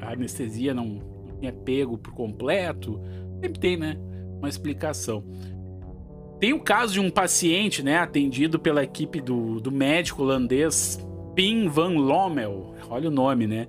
a 0.00 0.12
anestesia 0.12 0.74
não 0.74 1.00
tinha 1.38 1.52
pego 1.52 1.98
por 1.98 2.12
completo. 2.12 3.00
Sempre 3.40 3.60
tem, 3.60 3.76
né, 3.76 3.96
uma 4.38 4.48
explicação. 4.48 5.24
Tem 6.38 6.52
o 6.52 6.60
caso 6.60 6.92
de 6.92 7.00
um 7.00 7.10
paciente, 7.10 7.82
né, 7.82 7.98
atendido 7.98 8.58
pela 8.58 8.82
equipe 8.82 9.20
do, 9.20 9.60
do 9.60 9.72
médico 9.72 10.22
holandês 10.22 10.98
Pim 11.36 11.68
Van 11.68 11.98
Lommel, 11.98 12.74
olha 12.88 13.08
o 13.08 13.12
nome, 13.12 13.46
né? 13.46 13.68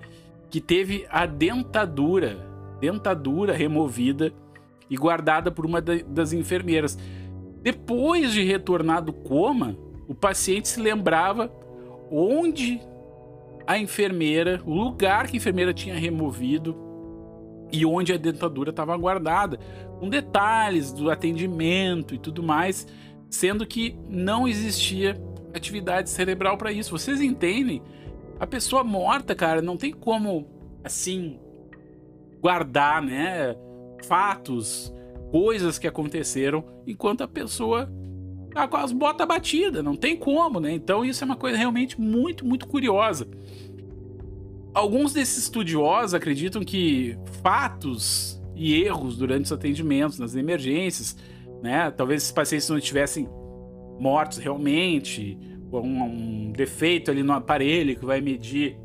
Que 0.50 0.62
teve 0.62 1.06
a 1.10 1.26
dentadura, 1.26 2.38
dentadura 2.80 3.54
removida 3.54 4.32
e 4.90 4.96
guardada 4.96 5.52
por 5.52 5.66
uma 5.66 5.82
das 5.82 6.32
enfermeiras. 6.32 6.98
Depois 7.62 8.32
de 8.32 8.42
retornar 8.42 9.04
do 9.04 9.12
coma, 9.12 9.78
o 10.08 10.16
paciente 10.16 10.70
se 10.70 10.80
lembrava 10.80 11.52
onde 12.10 12.80
a 13.68 13.78
enfermeira, 13.78 14.62
o 14.66 14.74
lugar 14.74 15.28
que 15.28 15.36
a 15.36 15.38
enfermeira 15.38 15.74
tinha 15.74 15.96
removido 15.96 16.87
e 17.72 17.86
onde 17.86 18.14
a 18.14 18.18
dentadura 18.18 18.70
estava 18.70 18.96
guardada, 18.98 19.60
com 20.00 20.10
detalhes 20.10 20.92
do 20.92 21.10
atendimento 21.10 22.16
e 22.16 22.18
tudo 22.18 22.42
mais, 22.42 22.88
sendo 23.30 23.66
que 23.66 23.98
não 24.08 24.48
existia 24.48 25.22
atividade 25.54 26.10
cerebral 26.10 26.58
para 26.58 26.72
isso. 26.72 26.92
Vocês 26.92 27.20
entendem? 27.20 27.82
A 28.40 28.48
pessoa 28.48 28.84
morta, 28.84 29.36
cara, 29.36 29.62
não 29.62 29.76
tem 29.76 29.92
como 29.92 30.48
assim 30.84 31.40
guardar, 32.40 33.02
né, 33.02 33.56
fatos, 34.06 34.94
coisas 35.32 35.78
que 35.78 35.88
aconteceram 35.88 36.64
enquanto 36.86 37.22
a 37.22 37.28
pessoa 37.28 37.92
tá 38.54 38.68
com 38.68 38.78
as 38.78 38.92
botas 38.92 39.28
batidas, 39.28 39.84
não 39.84 39.96
tem 39.96 40.16
como, 40.16 40.60
né? 40.60 40.72
Então 40.72 41.04
isso 41.04 41.24
é 41.24 41.26
uma 41.26 41.36
coisa 41.36 41.58
realmente 41.58 42.00
muito, 42.00 42.46
muito 42.46 42.68
curiosa. 42.68 43.28
Alguns 44.74 45.13
desses 45.13 45.38
estudiosos 45.38 46.13
acreditam 46.13 46.63
que 46.63 47.18
fatos 47.41 48.41
e 48.56 48.82
erros 48.84 49.18
durante 49.18 49.46
os 49.46 49.52
atendimentos, 49.52 50.20
nas 50.20 50.36
emergências, 50.36 51.15
né? 51.62 51.91
Talvez 51.91 52.24
esses 52.24 52.32
pacientes 52.32 52.70
não 52.70 52.78
estivessem 52.78 53.28
mortos 54.00 54.38
realmente, 54.38 55.38
um, 55.72 56.04
um 56.04 56.52
defeito 56.52 57.12
ali 57.12 57.24
no 57.24 57.34
aparelho 57.34 57.96
que 57.96 58.06
vai 58.06 58.22
medir 58.22 58.78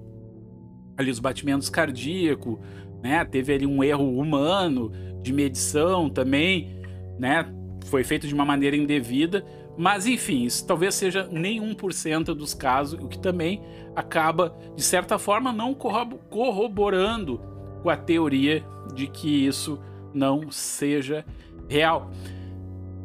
ali 0.97 1.11
os 1.11 1.19
batimentos 1.19 1.69
cardíacos, 1.69 2.59
né? 3.03 3.25
Teve 3.25 3.55
ali 3.55 3.67
um 3.67 3.83
erro 3.83 4.19
humano 4.19 4.93
de 5.23 5.33
medição 5.33 6.09
também, 6.09 6.77
né? 7.19 7.47
Foi 7.87 8.05
feito 8.05 8.27
de 8.27 8.35
uma 8.35 8.45
maneira 8.45 8.77
indevida, 8.77 9.45
mas 9.77 10.07
enfim, 10.07 10.45
isso 10.45 10.67
talvez 10.67 10.95
seja 10.95 11.29
nem 11.31 11.61
1% 11.61 12.35
dos 12.35 12.55
casos, 12.55 12.99
o 13.03 13.09
que 13.09 13.19
também 13.19 13.63
acaba, 13.97 14.57
de 14.77 14.83
certa 14.83 15.19
forma, 15.19 15.53
não 15.53 15.75
corroborando 15.75 17.41
com 17.83 17.91
a 17.91 17.97
teoria 17.97 18.65
de 18.95 19.07
que 19.07 19.47
isso 19.47 19.81
não 20.13 20.51
seja 20.51 21.25
real. 21.69 22.11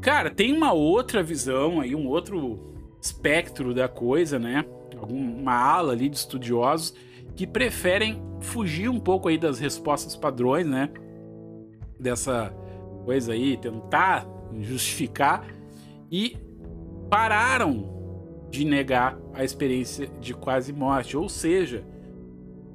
Cara, 0.02 0.30
tem 0.30 0.54
uma 0.54 0.74
outra 0.74 1.24
visão 1.24 1.80
aí, 1.80 1.96
um 1.96 2.08
outro 2.08 2.76
espectro 3.02 3.74
da 3.74 3.88
coisa, 3.88 4.38
né? 4.38 4.66
Uma 5.10 5.54
ala 5.54 5.94
ali 5.94 6.10
de 6.10 6.18
estudiosos 6.18 6.94
que 7.36 7.48
preferem 7.48 8.22
fugir 8.40 8.90
um 8.90 9.00
pouco 9.00 9.30
aí 9.30 9.38
das 9.38 9.60
respostas 9.60 10.16
padrões, 10.16 10.66
né? 10.66 10.90
Dessa 12.00 12.54
coisa 13.06 13.34
aí, 13.34 13.58
tentar 13.58 14.28
justificar 14.60 15.46
e 16.12 16.38
pararam 17.10 18.48
de 18.50 18.64
negar 18.66 19.18
a 19.34 19.44
experiência 19.44 20.08
de 20.20 20.34
quase 20.34 20.72
morte, 20.72 21.18
ou 21.18 21.28
seja, 21.28 21.84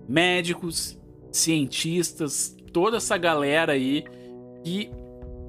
médicos, 0.08 0.98
cientistas, 1.30 2.56
toda 2.72 2.98
essa 2.98 3.16
galera 3.16 3.72
aí 3.72 4.04
que 4.62 4.90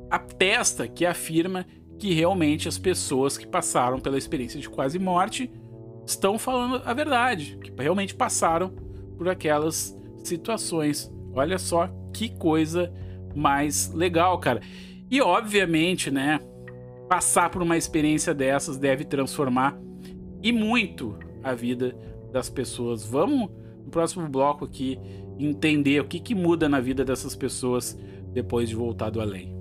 atesta, 0.10 0.88
que 0.88 1.06
afirma 1.06 1.66
que 2.00 2.14
realmente 2.14 2.68
as 2.68 2.78
pessoas 2.78 3.38
que 3.38 3.48
passaram 3.48 4.00
pela 4.00 4.18
experiência 4.18 4.60
de 4.60 4.70
quase 4.70 5.00
morte 5.00 5.52
estão 6.06 6.38
falando 6.38 6.82
a 6.86 6.94
verdade, 6.94 7.58
que 7.62 7.72
realmente 7.82 8.14
passaram 8.14 8.70
por 9.18 9.30
aquelas 9.30 9.98
situações. 10.24 11.12
Olha 11.34 11.58
só 11.58 11.90
que 12.14 12.30
coisa 12.30 12.94
mais 13.36 13.92
legal, 13.94 14.38
cara. 14.40 14.62
E 15.10 15.22
obviamente, 15.22 16.12
né, 16.12 16.40
passar 17.08 17.50
por 17.50 17.62
uma 17.62 17.78
experiência 17.78 18.34
dessas 18.34 18.78
deve 18.78 19.04
transformar 19.04 19.78
e 20.42 20.52
muito 20.52 21.18
a 21.44 21.54
vida 21.54 21.96
das 22.32 22.50
pessoas. 22.50 23.06
Vamos 23.06 23.50
no 23.84 23.92
próximo 23.92 24.28
bloco 24.28 24.66
aqui 24.66 25.00
entender 25.38 26.00
o 26.00 26.06
que, 26.06 26.20
que 26.20 26.36
muda 26.36 26.70
na 26.70 26.80
vida 26.80 27.04
dessas 27.04 27.36
pessoas 27.36 27.98
depois 28.32 28.70
de 28.70 28.76
voltar 28.76 29.10
do 29.10 29.22
além. 29.22 29.54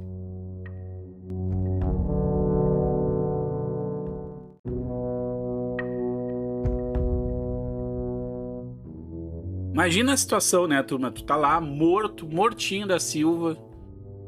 Imagina 9.73 10.13
a 10.13 10.17
situação, 10.17 10.69
né, 10.69 10.83
turma? 10.83 11.11
Tu 11.11 11.25
tá 11.25 11.35
lá 11.35 11.61
morto, 11.61 12.27
mortinho 12.27 12.87
da 12.87 13.01
Silva, 13.01 13.57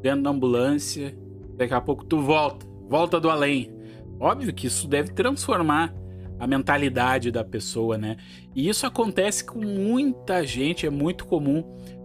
dentro 0.01 0.23
da 0.23 0.31
ambulância. 0.31 1.17
Daqui 1.55 1.73
a 1.73 1.79
pouco 1.79 2.03
tu 2.03 2.19
volta, 2.19 2.65
volta 2.89 3.19
do 3.19 3.29
além. 3.29 3.73
Óbvio 4.19 4.53
que 4.53 4.67
isso 4.67 4.87
deve 4.87 5.13
transformar 5.13 5.93
a 6.39 6.47
mentalidade 6.47 7.31
da 7.31 7.43
pessoa, 7.43 7.97
né? 7.97 8.17
E 8.55 8.67
isso 8.67 8.85
acontece 8.85 9.43
com 9.43 9.59
muita 9.59 10.45
gente, 10.45 10.85
é 10.85 10.89
muito 10.89 11.25
comum. 11.25 11.63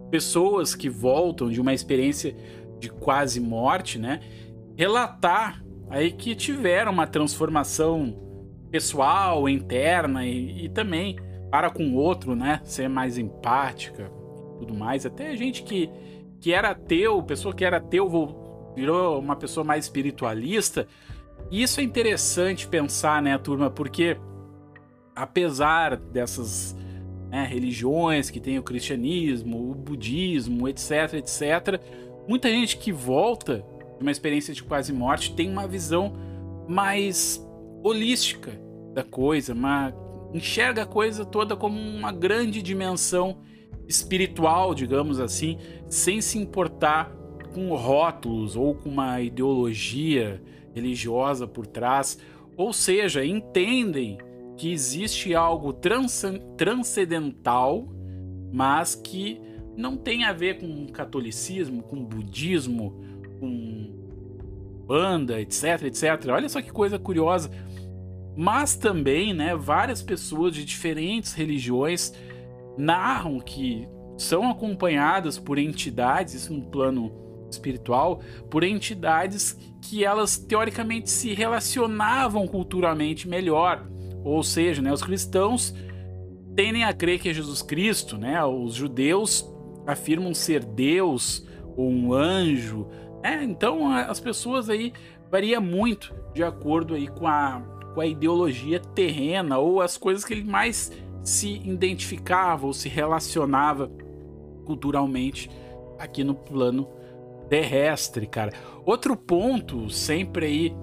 Pessoas 0.09 0.75
que 0.75 0.89
voltam 0.89 1.49
de 1.49 1.59
uma 1.59 1.73
experiência 1.73 2.35
de 2.79 2.89
quase 2.89 3.39
morte, 3.39 3.99
né? 3.99 4.19
Relatar 4.75 5.63
aí 5.89 6.11
que 6.11 6.35
tiveram 6.35 6.91
uma 6.91 7.07
transformação 7.07 8.17
pessoal, 8.69 9.47
interna 9.49 10.25
e, 10.25 10.65
e 10.65 10.69
também 10.69 11.17
para 11.49 11.69
com 11.69 11.89
o 11.89 11.95
outro, 11.95 12.35
né? 12.35 12.61
Ser 12.63 12.87
mais 12.87 13.17
empática 13.17 14.11
tudo 14.61 14.75
mais. 14.75 15.05
Até 15.05 15.35
gente 15.35 15.63
que, 15.63 15.89
que 16.39 16.53
era 16.53 16.69
ateu, 16.69 17.21
pessoa 17.23 17.53
que 17.53 17.65
era 17.65 17.77
ateu 17.77 18.07
virou 18.75 19.19
uma 19.19 19.35
pessoa 19.35 19.63
mais 19.63 19.85
espiritualista. 19.85 20.87
E 21.49 21.61
isso 21.61 21.79
é 21.79 21.83
interessante 21.83 22.67
pensar, 22.67 23.21
né, 23.21 23.37
turma? 23.37 23.69
Porque 23.69 24.17
apesar 25.15 25.97
dessas 25.97 26.75
né, 27.29 27.45
religiões 27.45 28.29
que 28.29 28.39
tem 28.39 28.57
o 28.57 28.63
cristianismo, 28.63 29.71
o 29.71 29.75
budismo, 29.75 30.67
etc, 30.67 31.13
etc, 31.15 31.81
muita 32.27 32.49
gente 32.49 32.77
que 32.77 32.91
volta 32.91 33.65
de 33.97 34.01
uma 34.01 34.11
experiência 34.11 34.53
de 34.53 34.63
quase 34.63 34.91
morte 34.91 35.33
tem 35.35 35.49
uma 35.49 35.67
visão 35.67 36.13
mais 36.67 37.45
holística 37.83 38.51
da 38.93 39.03
coisa, 39.03 39.53
uma 39.53 39.93
enxerga 40.33 40.83
a 40.83 40.85
coisa 40.85 41.25
toda 41.25 41.55
como 41.55 41.79
uma 41.79 42.11
grande 42.11 42.61
dimensão 42.61 43.39
espiritual, 43.87 44.73
digamos 44.73 45.19
assim, 45.19 45.57
sem 45.89 46.21
se 46.21 46.37
importar 46.37 47.11
com 47.53 47.73
rótulos 47.75 48.55
ou 48.55 48.75
com 48.75 48.89
uma 48.89 49.21
ideologia 49.21 50.41
religiosa 50.73 51.47
por 51.47 51.67
trás. 51.67 52.17
Ou 52.57 52.73
seja, 52.73 53.25
entendem 53.25 54.17
que 54.57 54.71
existe 54.71 55.33
algo 55.33 55.73
transcendental, 55.73 57.87
mas 58.51 58.95
que 58.95 59.41
não 59.75 59.97
tem 59.97 60.23
a 60.23 60.33
ver 60.33 60.59
com 60.59 60.87
catolicismo, 60.87 61.83
com 61.83 62.03
budismo, 62.03 62.99
com 63.39 63.89
banda, 64.85 65.39
etc, 65.39 65.83
etc. 65.83 66.03
Olha 66.29 66.49
só 66.49 66.61
que 66.61 66.71
coisa 66.71 66.99
curiosa. 66.99 67.49
Mas 68.35 68.75
também, 68.75 69.33
né, 69.33 69.55
várias 69.55 70.01
pessoas 70.01 70.53
de 70.53 70.63
diferentes 70.63 71.33
religiões 71.33 72.13
narram 72.77 73.39
que 73.39 73.87
são 74.17 74.49
acompanhadas 74.49 75.39
por 75.39 75.57
entidades, 75.57 76.35
isso 76.35 76.53
no 76.53 76.61
plano 76.61 77.11
espiritual, 77.55 78.21
por 78.49 78.63
entidades 78.63 79.57
que 79.81 80.05
elas 80.05 80.37
teoricamente 80.37 81.09
se 81.09 81.33
relacionavam 81.33 82.47
culturalmente 82.47 83.27
melhor. 83.27 83.87
Ou 84.23 84.43
seja, 84.43 84.81
né, 84.81 84.93
os 84.93 85.01
cristãos 85.01 85.73
tendem 86.55 86.83
a 86.83 86.93
crer 86.93 87.19
que 87.19 87.29
é 87.29 87.33
Jesus 87.33 87.61
Cristo, 87.61 88.17
né? 88.17 88.43
Os 88.43 88.73
judeus 88.73 89.49
afirmam 89.87 90.33
ser 90.33 90.63
Deus 90.63 91.45
ou 91.75 91.89
um 91.89 92.13
anjo. 92.13 92.87
Né? 93.23 93.43
Então 93.43 93.91
as 93.91 94.19
pessoas 94.19 94.69
aí 94.69 94.93
varia 95.29 95.59
muito 95.59 96.13
de 96.33 96.43
acordo 96.43 96.93
aí 96.93 97.07
com 97.07 97.27
a, 97.27 97.61
com 97.93 98.01
a 98.01 98.05
ideologia 98.05 98.79
terrena 98.79 99.57
ou 99.57 99.81
as 99.81 99.97
coisas 99.97 100.23
que 100.23 100.33
ele 100.33 100.43
mais 100.43 100.91
se 101.23 101.61
identificava 101.63 102.65
ou 102.65 102.73
se 102.73 102.89
relacionava 102.89 103.91
culturalmente 104.65 105.49
aqui 105.97 106.23
no 106.23 106.33
plano 106.33 106.87
terrestre, 107.51 108.25
cara. 108.27 108.53
Outro 108.85 109.13
ponto 109.17 109.89
sempre 109.89 110.45
aí 110.45 110.73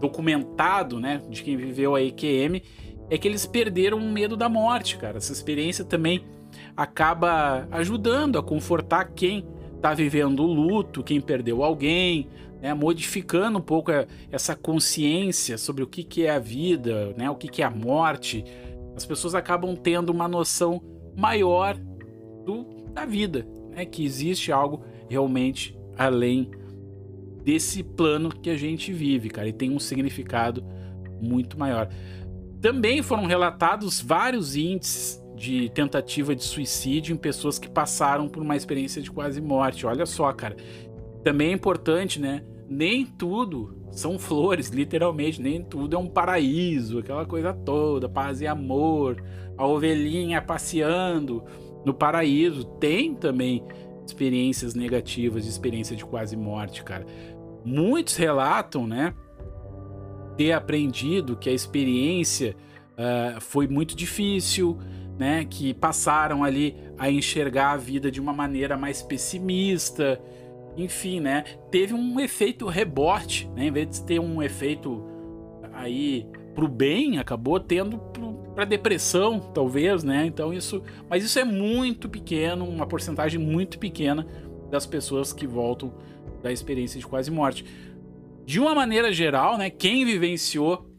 documentado, 0.00 0.98
né, 0.98 1.20
de 1.28 1.42
quem 1.42 1.54
viveu 1.54 1.94
a 1.94 2.02
EQM, 2.02 2.62
é 3.10 3.18
que 3.18 3.28
eles 3.28 3.44
perderam 3.44 3.98
o 3.98 4.10
medo 4.10 4.34
da 4.34 4.48
morte, 4.48 4.96
cara. 4.96 5.18
Essa 5.18 5.34
experiência 5.34 5.84
também 5.84 6.24
acaba 6.74 7.68
ajudando 7.70 8.38
a 8.38 8.42
confortar 8.42 9.12
quem 9.14 9.46
está 9.76 9.92
vivendo 9.92 10.44
o 10.44 10.46
luto, 10.46 11.04
quem 11.04 11.20
perdeu 11.20 11.62
alguém, 11.62 12.26
né, 12.62 12.72
modificando 12.72 13.58
um 13.58 13.62
pouco 13.62 13.90
essa 14.32 14.56
consciência 14.56 15.58
sobre 15.58 15.82
o 15.82 15.86
que, 15.86 16.02
que 16.02 16.24
é 16.24 16.30
a 16.30 16.38
vida, 16.38 17.12
né, 17.18 17.28
o 17.28 17.34
que, 17.34 17.48
que 17.48 17.60
é 17.60 17.66
a 17.66 17.70
morte. 17.70 18.42
As 18.96 19.04
pessoas 19.04 19.34
acabam 19.34 19.76
tendo 19.76 20.08
uma 20.08 20.26
noção 20.26 20.82
maior 21.14 21.76
do, 22.46 22.64
da 22.94 23.04
vida, 23.04 23.46
né, 23.72 23.84
que 23.84 24.02
existe 24.02 24.50
algo 24.50 24.82
realmente 25.06 25.77
além 25.98 26.50
desse 27.44 27.82
plano 27.82 28.30
que 28.30 28.50
a 28.50 28.56
gente 28.56 28.92
vive, 28.92 29.28
cara, 29.28 29.48
e 29.48 29.52
tem 29.52 29.70
um 29.70 29.78
significado 29.78 30.64
muito 31.20 31.58
maior. 31.58 31.88
Também 32.60 33.02
foram 33.02 33.26
relatados 33.26 34.00
vários 34.00 34.56
índices 34.56 35.22
de 35.36 35.68
tentativa 35.70 36.34
de 36.34 36.42
suicídio 36.42 37.14
em 37.14 37.16
pessoas 37.16 37.58
que 37.58 37.68
passaram 37.68 38.28
por 38.28 38.42
uma 38.42 38.56
experiência 38.56 39.00
de 39.00 39.10
quase 39.10 39.40
morte. 39.40 39.86
Olha 39.86 40.04
só, 40.04 40.32
cara. 40.32 40.56
Também 41.22 41.50
é 41.50 41.52
importante, 41.52 42.20
né? 42.20 42.44
Nem 42.68 43.06
tudo 43.06 43.78
são 43.90 44.18
flores, 44.18 44.68
literalmente, 44.68 45.40
nem 45.40 45.62
tudo 45.62 45.96
é 45.96 45.98
um 45.98 46.06
paraíso, 46.06 46.98
aquela 46.98 47.24
coisa 47.24 47.52
toda, 47.52 48.08
paz 48.08 48.40
e 48.40 48.46
amor, 48.46 49.22
a 49.56 49.66
ovelhinha 49.66 50.42
passeando 50.42 51.42
no 51.84 51.94
paraíso. 51.94 52.64
Tem 52.78 53.14
também 53.14 53.64
experiências 54.08 54.74
negativas, 54.74 55.46
experiência 55.46 55.94
de 55.94 56.04
quase 56.04 56.36
morte, 56.36 56.82
cara. 56.82 57.06
Muitos 57.64 58.16
relatam, 58.16 58.86
né, 58.86 59.14
ter 60.36 60.52
aprendido 60.52 61.36
que 61.36 61.48
a 61.48 61.52
experiência 61.52 62.56
uh, 62.92 63.40
foi 63.40 63.66
muito 63.66 63.96
difícil, 63.96 64.78
né, 65.18 65.44
que 65.44 65.74
passaram 65.74 66.44
ali 66.44 66.76
a 66.96 67.10
enxergar 67.10 67.72
a 67.72 67.76
vida 67.76 68.10
de 68.10 68.20
uma 68.20 68.32
maneira 68.32 68.76
mais 68.76 69.02
pessimista. 69.02 70.20
Enfim, 70.76 71.20
né, 71.20 71.44
teve 71.70 71.92
um 71.92 72.20
efeito 72.20 72.66
rebote, 72.66 73.48
né, 73.54 73.66
em 73.66 73.72
vez 73.72 73.90
de 73.90 74.04
ter 74.04 74.20
um 74.20 74.42
efeito 74.42 75.04
aí 75.72 76.26
pro 76.54 76.68
bem, 76.68 77.18
acabou 77.18 77.58
tendo 77.60 77.98
para 78.58 78.64
depressão, 78.64 79.38
talvez, 79.38 80.02
né? 80.02 80.26
Então 80.26 80.52
isso, 80.52 80.82
mas 81.08 81.22
isso 81.22 81.38
é 81.38 81.44
muito 81.44 82.08
pequeno, 82.08 82.64
uma 82.68 82.88
porcentagem 82.88 83.38
muito 83.38 83.78
pequena 83.78 84.26
das 84.68 84.84
pessoas 84.84 85.32
que 85.32 85.46
voltam 85.46 85.94
da 86.42 86.50
experiência 86.50 86.98
de 86.98 87.06
quase 87.06 87.30
morte. 87.30 87.64
De 88.44 88.58
uma 88.58 88.74
maneira 88.74 89.12
geral, 89.12 89.56
né, 89.56 89.70
quem 89.70 90.04
vivenciou 90.04 90.90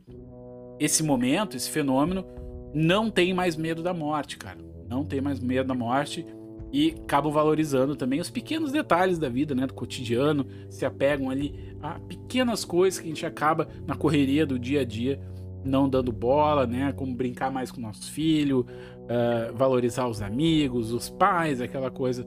esse 0.80 1.04
momento, 1.04 1.58
esse 1.58 1.69
fenômeno, 1.69 2.26
não 2.74 3.12
tem 3.12 3.34
mais 3.34 3.58
medo 3.58 3.84
da 3.84 3.93
morte, 3.93 4.38
cara. 4.38 4.60
Não 4.88 5.04
tem 5.04 5.19
mais 5.19 5.41
medo 5.41 5.67
da 5.67 5.76
morte 5.76 6.26
e 6.72 6.95
acabam 7.04 7.30
valorizando 7.30 7.93
também 7.93 8.22
os 8.22 8.30
pequenos 8.30 8.72
detalhes 8.72 9.19
da 9.19 9.28
vida, 9.28 9.54
né, 9.54 9.67
do 9.67 9.74
cotidiano, 9.74 10.48
se 10.69 10.86
apegam 10.86 11.30
ali 11.30 11.76
a 11.82 12.00
pequenas 12.00 12.63
coisas 12.63 13.02
que 13.02 13.08
a 13.08 13.10
gente 13.10 13.26
acaba 13.26 13.67
na 13.86 13.95
correria 13.95 14.45
do 14.45 14.58
dia 14.58 14.80
a 14.80 14.86
dia 14.86 15.19
não 15.63 15.89
dando 15.89 16.12
bola, 16.12 16.65
né, 16.65 16.93
como 16.93 17.13
brincar 17.15 17.52
mais 17.52 17.72
com 17.72 17.82
nossos 17.82 18.08
filhos, 18.08 18.62
uh, 18.62 19.56
valorizar 19.56 20.08
os 20.08 20.22
amigos, 20.22 20.91
os 20.91 21.10
pais, 21.10 21.62
aquela 21.62 21.89
coisa 21.89 22.26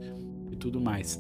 e 0.51 0.57
tudo 0.57 0.81
mais. 0.81 1.18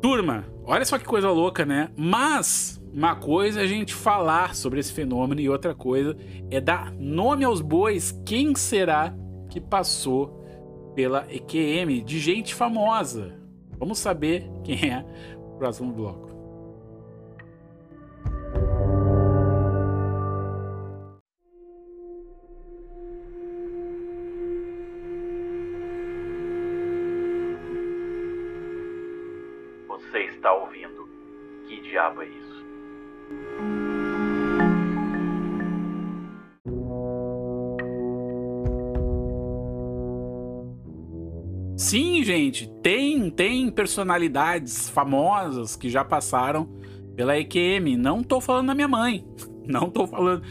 Turma, 0.00 0.44
olha 0.64 0.84
só 0.84 0.98
que 0.98 1.04
coisa 1.04 1.30
louca, 1.30 1.64
né? 1.64 1.90
Mas 1.96 2.82
uma 2.92 3.14
coisa 3.14 3.60
é 3.60 3.62
a 3.62 3.66
gente 3.66 3.94
falar 3.94 4.54
sobre 4.54 4.80
esse 4.80 4.92
fenômeno 4.92 5.40
e 5.40 5.48
outra 5.48 5.74
coisa 5.74 6.16
é 6.50 6.60
dar 6.60 6.92
nome 6.92 7.44
aos 7.44 7.60
bois. 7.60 8.10
Quem 8.26 8.54
será 8.54 9.14
que 9.48 9.60
passou 9.60 10.44
pela 10.94 11.26
EQM 11.32 12.02
de 12.04 12.18
gente 12.18 12.54
famosa? 12.54 13.38
Vamos 13.78 13.98
saber 13.98 14.50
quem 14.64 14.90
é 14.90 15.04
o 15.36 15.56
próximo 15.56 15.92
bloco. 15.92 16.31
Personalidades 43.92 44.88
famosas 44.88 45.76
que 45.76 45.90
já 45.90 46.02
passaram 46.02 46.66
pela 47.14 47.38
EQM. 47.38 47.96
Não 47.98 48.22
tô 48.22 48.40
falando 48.40 48.68
da 48.68 48.74
minha 48.74 48.88
mãe. 48.88 49.24
Não 49.68 49.90
tô 49.90 50.06
falando. 50.06 50.42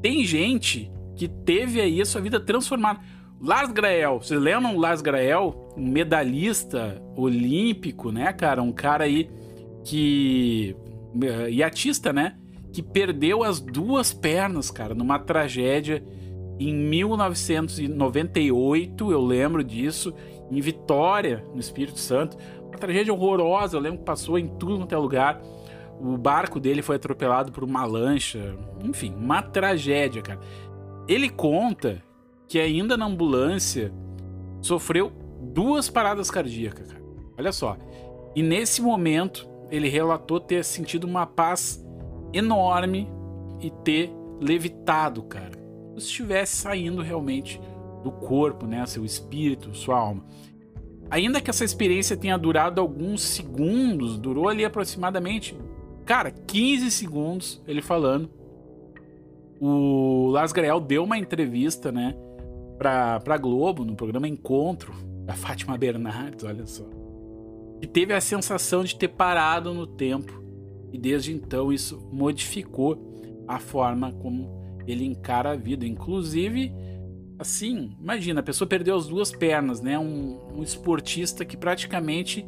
Tem 0.00 0.24
gente 0.24 0.90
que 1.14 1.28
teve 1.28 1.80
aí 1.80 2.00
a 2.00 2.06
sua 2.06 2.22
vida 2.22 2.40
transformada. 2.40 3.00
Lars 3.38 3.70
Grael, 3.70 4.18
vocês 4.20 4.40
lembram 4.40 4.78
Lars 4.78 5.02
Grael? 5.02 5.72
Um 5.76 5.86
medalhista 5.86 7.02
olímpico, 7.14 8.10
né, 8.10 8.32
cara? 8.32 8.62
Um 8.62 8.72
cara 8.72 9.04
aí 9.04 9.28
que. 9.84 10.74
Eh, 11.22 11.50
iatista, 11.50 12.12
né? 12.14 12.36
Que 12.72 12.82
perdeu 12.82 13.44
as 13.44 13.60
duas 13.60 14.12
pernas, 14.12 14.70
cara, 14.70 14.94
numa 14.94 15.18
tragédia 15.18 16.02
em 16.58 16.74
1998, 16.74 19.10
eu 19.10 19.20
lembro 19.20 19.64
disso 19.64 20.14
em 20.50 20.60
Vitória, 20.60 21.44
no 21.52 21.60
Espírito 21.60 21.98
Santo. 21.98 22.36
Uma 22.68 22.78
tragédia 22.78 23.12
horrorosa, 23.12 23.76
eu 23.76 23.80
lembro 23.80 23.98
que 23.98 24.04
passou 24.04 24.38
em 24.38 24.46
tudo 24.46 24.78
quanto 24.78 24.94
é 24.94 24.98
lugar. 24.98 25.42
O 26.00 26.16
barco 26.16 26.60
dele 26.60 26.82
foi 26.82 26.96
atropelado 26.96 27.52
por 27.52 27.64
uma 27.64 27.84
lancha. 27.84 28.56
Enfim, 28.82 29.14
uma 29.16 29.42
tragédia, 29.42 30.22
cara. 30.22 30.40
Ele 31.08 31.28
conta 31.28 32.02
que 32.48 32.58
ainda 32.58 32.96
na 32.96 33.06
ambulância 33.06 33.92
sofreu 34.60 35.12
duas 35.40 35.90
paradas 35.90 36.30
cardíacas, 36.30 36.92
cara. 36.92 37.04
Olha 37.36 37.52
só. 37.52 37.76
E 38.34 38.42
nesse 38.42 38.80
momento 38.80 39.48
ele 39.70 39.88
relatou 39.88 40.38
ter 40.38 40.64
sentido 40.64 41.04
uma 41.04 41.26
paz 41.26 41.84
enorme 42.32 43.08
e 43.60 43.70
ter 43.70 44.10
levitado, 44.40 45.22
cara. 45.22 45.63
Estivesse 45.96 46.56
saindo 46.56 47.02
realmente 47.02 47.60
do 48.02 48.10
corpo, 48.10 48.66
né? 48.66 48.84
Seu 48.86 49.04
espírito, 49.04 49.74
sua 49.74 49.98
alma. 49.98 50.24
Ainda 51.10 51.40
que 51.40 51.50
essa 51.50 51.64
experiência 51.64 52.16
tenha 52.16 52.36
durado 52.36 52.80
alguns 52.80 53.22
segundos, 53.22 54.18
durou 54.18 54.48
ali 54.48 54.64
aproximadamente, 54.64 55.56
cara, 56.04 56.30
15 56.30 56.90
segundos 56.90 57.62
ele 57.66 57.82
falando. 57.82 58.30
O 59.60 60.28
Lars 60.30 60.52
Grael 60.52 60.80
deu 60.80 61.04
uma 61.04 61.16
entrevista, 61.16 61.92
né, 61.92 62.14
pra, 62.78 63.20
pra 63.20 63.38
Globo, 63.38 63.84
no 63.84 63.94
programa 63.94 64.26
Encontro, 64.26 64.92
da 65.24 65.34
Fátima 65.36 65.78
Bernardes, 65.78 66.44
olha 66.44 66.66
só. 66.66 66.84
E 67.80 67.86
teve 67.86 68.12
a 68.14 68.20
sensação 68.20 68.82
de 68.82 68.96
ter 68.96 69.08
parado 69.08 69.74
no 69.74 69.86
tempo. 69.86 70.42
E 70.92 70.98
desde 70.98 71.32
então 71.32 71.72
isso 71.72 72.08
modificou 72.12 72.98
a 73.46 73.58
forma 73.58 74.12
como 74.12 74.63
ele 74.86 75.04
encara 75.04 75.52
a 75.52 75.56
vida. 75.56 75.86
Inclusive, 75.86 76.72
assim, 77.38 77.96
imagina, 78.00 78.40
a 78.40 78.42
pessoa 78.42 78.68
perdeu 78.68 78.96
as 78.96 79.06
duas 79.06 79.30
pernas, 79.30 79.80
né? 79.80 79.98
Um, 79.98 80.58
um 80.58 80.62
esportista 80.62 81.44
que 81.44 81.56
praticamente 81.56 82.44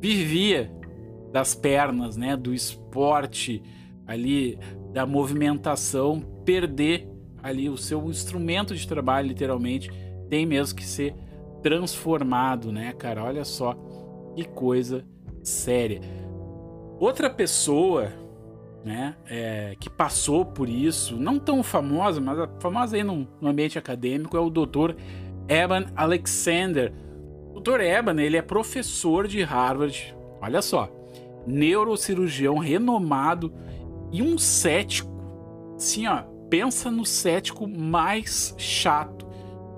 vivia 0.00 0.70
das 1.32 1.54
pernas, 1.54 2.16
né? 2.16 2.36
Do 2.36 2.54
esporte 2.54 3.62
ali, 4.06 4.58
da 4.92 5.06
movimentação, 5.06 6.20
perder 6.44 7.08
ali 7.42 7.68
o 7.68 7.76
seu 7.76 8.08
instrumento 8.10 8.74
de 8.74 8.86
trabalho, 8.86 9.28
literalmente, 9.28 9.90
tem 10.28 10.44
mesmo 10.44 10.76
que 10.76 10.84
ser 10.84 11.14
transformado, 11.62 12.72
né, 12.72 12.92
cara? 12.92 13.24
Olha 13.24 13.44
só 13.44 13.76
que 14.34 14.44
coisa 14.44 15.04
séria. 15.42 16.00
Outra 16.98 17.30
pessoa, 17.30 18.12
né, 18.84 19.14
é, 19.28 19.76
que 19.78 19.90
passou 19.90 20.44
por 20.44 20.68
isso, 20.68 21.16
não 21.16 21.38
tão 21.38 21.62
famosa, 21.62 22.20
mas 22.20 22.48
famosa 22.60 22.96
aí 22.96 23.04
no, 23.04 23.28
no 23.40 23.48
ambiente 23.48 23.78
acadêmico, 23.78 24.36
é 24.36 24.40
o 24.40 24.50
Dr. 24.50 24.94
Evan 25.48 25.86
Alexander. 25.94 26.92
O 27.54 27.60
Dr. 27.60 27.80
Evan, 27.80 28.20
ele 28.20 28.36
é 28.36 28.42
professor 28.42 29.26
de 29.26 29.42
Harvard, 29.42 30.16
olha 30.40 30.62
só, 30.62 30.90
neurocirurgião 31.46 32.58
renomado 32.58 33.52
e 34.12 34.22
um 34.22 34.38
cético. 34.38 35.10
Sim, 35.76 36.06
ó, 36.06 36.22
pensa 36.48 36.90
no 36.90 37.04
cético 37.04 37.66
mais 37.68 38.54
chato 38.56 39.26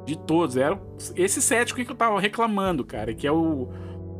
de 0.05 0.17
todos. 0.17 0.57
Era 0.57 0.81
esse 1.17 1.41
cético 1.41 1.85
que 1.85 1.91
eu 1.91 1.97
tava 1.97 2.21
reclamando, 2.21 2.85
cara, 2.85 3.15
que 3.15 3.27
é 3.27 3.33
o, 3.33 3.69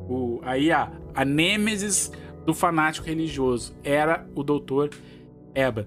o 0.09 0.41
aí 0.43 0.71
a, 0.71 0.91
a 1.15 1.25
nêmesis 1.25 2.11
do 2.45 2.55
fanático 2.55 3.07
religioso. 3.07 3.75
Era 3.85 4.27
o 4.35 4.43
Dr. 4.43 4.95
Eban. 5.55 5.87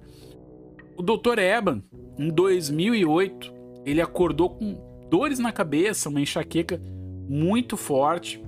O 0.97 1.03
Dr. 1.03 1.39
Eban, 1.39 1.83
em 2.17 2.29
2008, 2.29 3.53
ele 3.85 4.01
acordou 4.01 4.49
com 4.49 4.77
dores 5.09 5.39
na 5.39 5.51
cabeça, 5.51 6.09
uma 6.09 6.21
enxaqueca 6.21 6.81
muito 7.27 7.75
forte, 7.75 8.43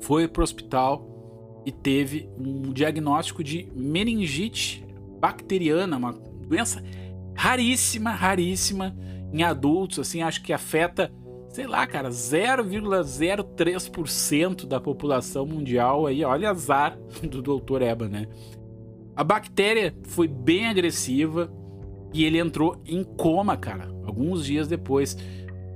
foi 0.00 0.28
para 0.28 0.40
o 0.40 0.44
hospital 0.44 1.62
e 1.66 1.72
teve 1.72 2.28
um 2.38 2.72
diagnóstico 2.72 3.42
de 3.42 3.68
meningite 3.74 4.84
bacteriana, 5.20 5.96
uma 5.96 6.12
doença 6.12 6.82
raríssima, 7.34 8.10
raríssima 8.10 8.96
em 9.32 9.42
adultos, 9.42 9.98
assim, 9.98 10.22
acho 10.22 10.42
que 10.42 10.52
afeta, 10.52 11.12
sei 11.48 11.66
lá, 11.66 11.86
cara, 11.86 12.10
0,03% 12.10 14.66
da 14.66 14.78
população 14.80 15.46
mundial 15.46 16.06
aí, 16.06 16.22
olha 16.24 16.50
azar 16.50 16.98
do 17.22 17.42
Dr. 17.42 17.82
Eba, 17.82 18.08
né? 18.08 18.26
A 19.16 19.24
bactéria 19.24 19.96
foi 20.04 20.28
bem 20.28 20.68
agressiva 20.68 21.50
e 22.14 22.24
ele 22.24 22.38
entrou 22.38 22.80
em 22.86 23.02
coma, 23.02 23.56
cara, 23.56 23.90
alguns 24.04 24.44
dias 24.44 24.68
depois. 24.68 25.16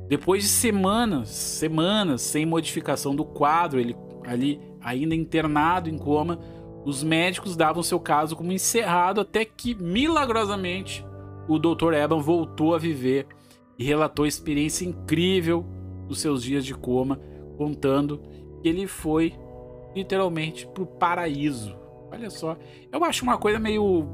Depois 0.09 0.43
de 0.43 0.49
semanas, 0.49 1.29
semanas 1.29 2.23
sem 2.23 2.47
modificação 2.47 3.17
do 3.17 3.25
quadro, 3.25 3.81
ele 3.81 3.97
ali 4.25 4.61
ainda 4.81 5.15
internado 5.15 5.89
em 5.89 5.99
coma, 5.99 6.39
os 6.85 7.03
médicos 7.03 7.57
davam 7.57 7.83
seu 7.83 7.99
caso 7.99 8.37
como 8.37 8.53
encerrado 8.53 9.21
até 9.21 9.45
que 9.45 9.75
milagrosamente 9.75 11.05
o 11.49 11.59
Dr. 11.59 11.95
Eban 11.95 12.19
voltou 12.19 12.75
a 12.75 12.79
viver 12.79 13.27
e 13.83 13.85
relatou 13.85 14.25
experiência 14.25 14.85
incrível 14.85 15.67
dos 16.07 16.21
seus 16.21 16.43
dias 16.43 16.65
de 16.65 16.73
coma, 16.73 17.21
contando 17.57 18.23
que 18.63 18.69
ele 18.69 18.87
foi 18.87 19.35
literalmente 19.95 20.67
pro 20.69 20.87
paraíso. 20.87 21.77
Olha 22.13 22.31
só, 22.31 22.57
eu 22.93 23.03
acho 23.05 23.25
uma 23.25 23.37
coisa 23.37 23.59
meio 23.59 24.07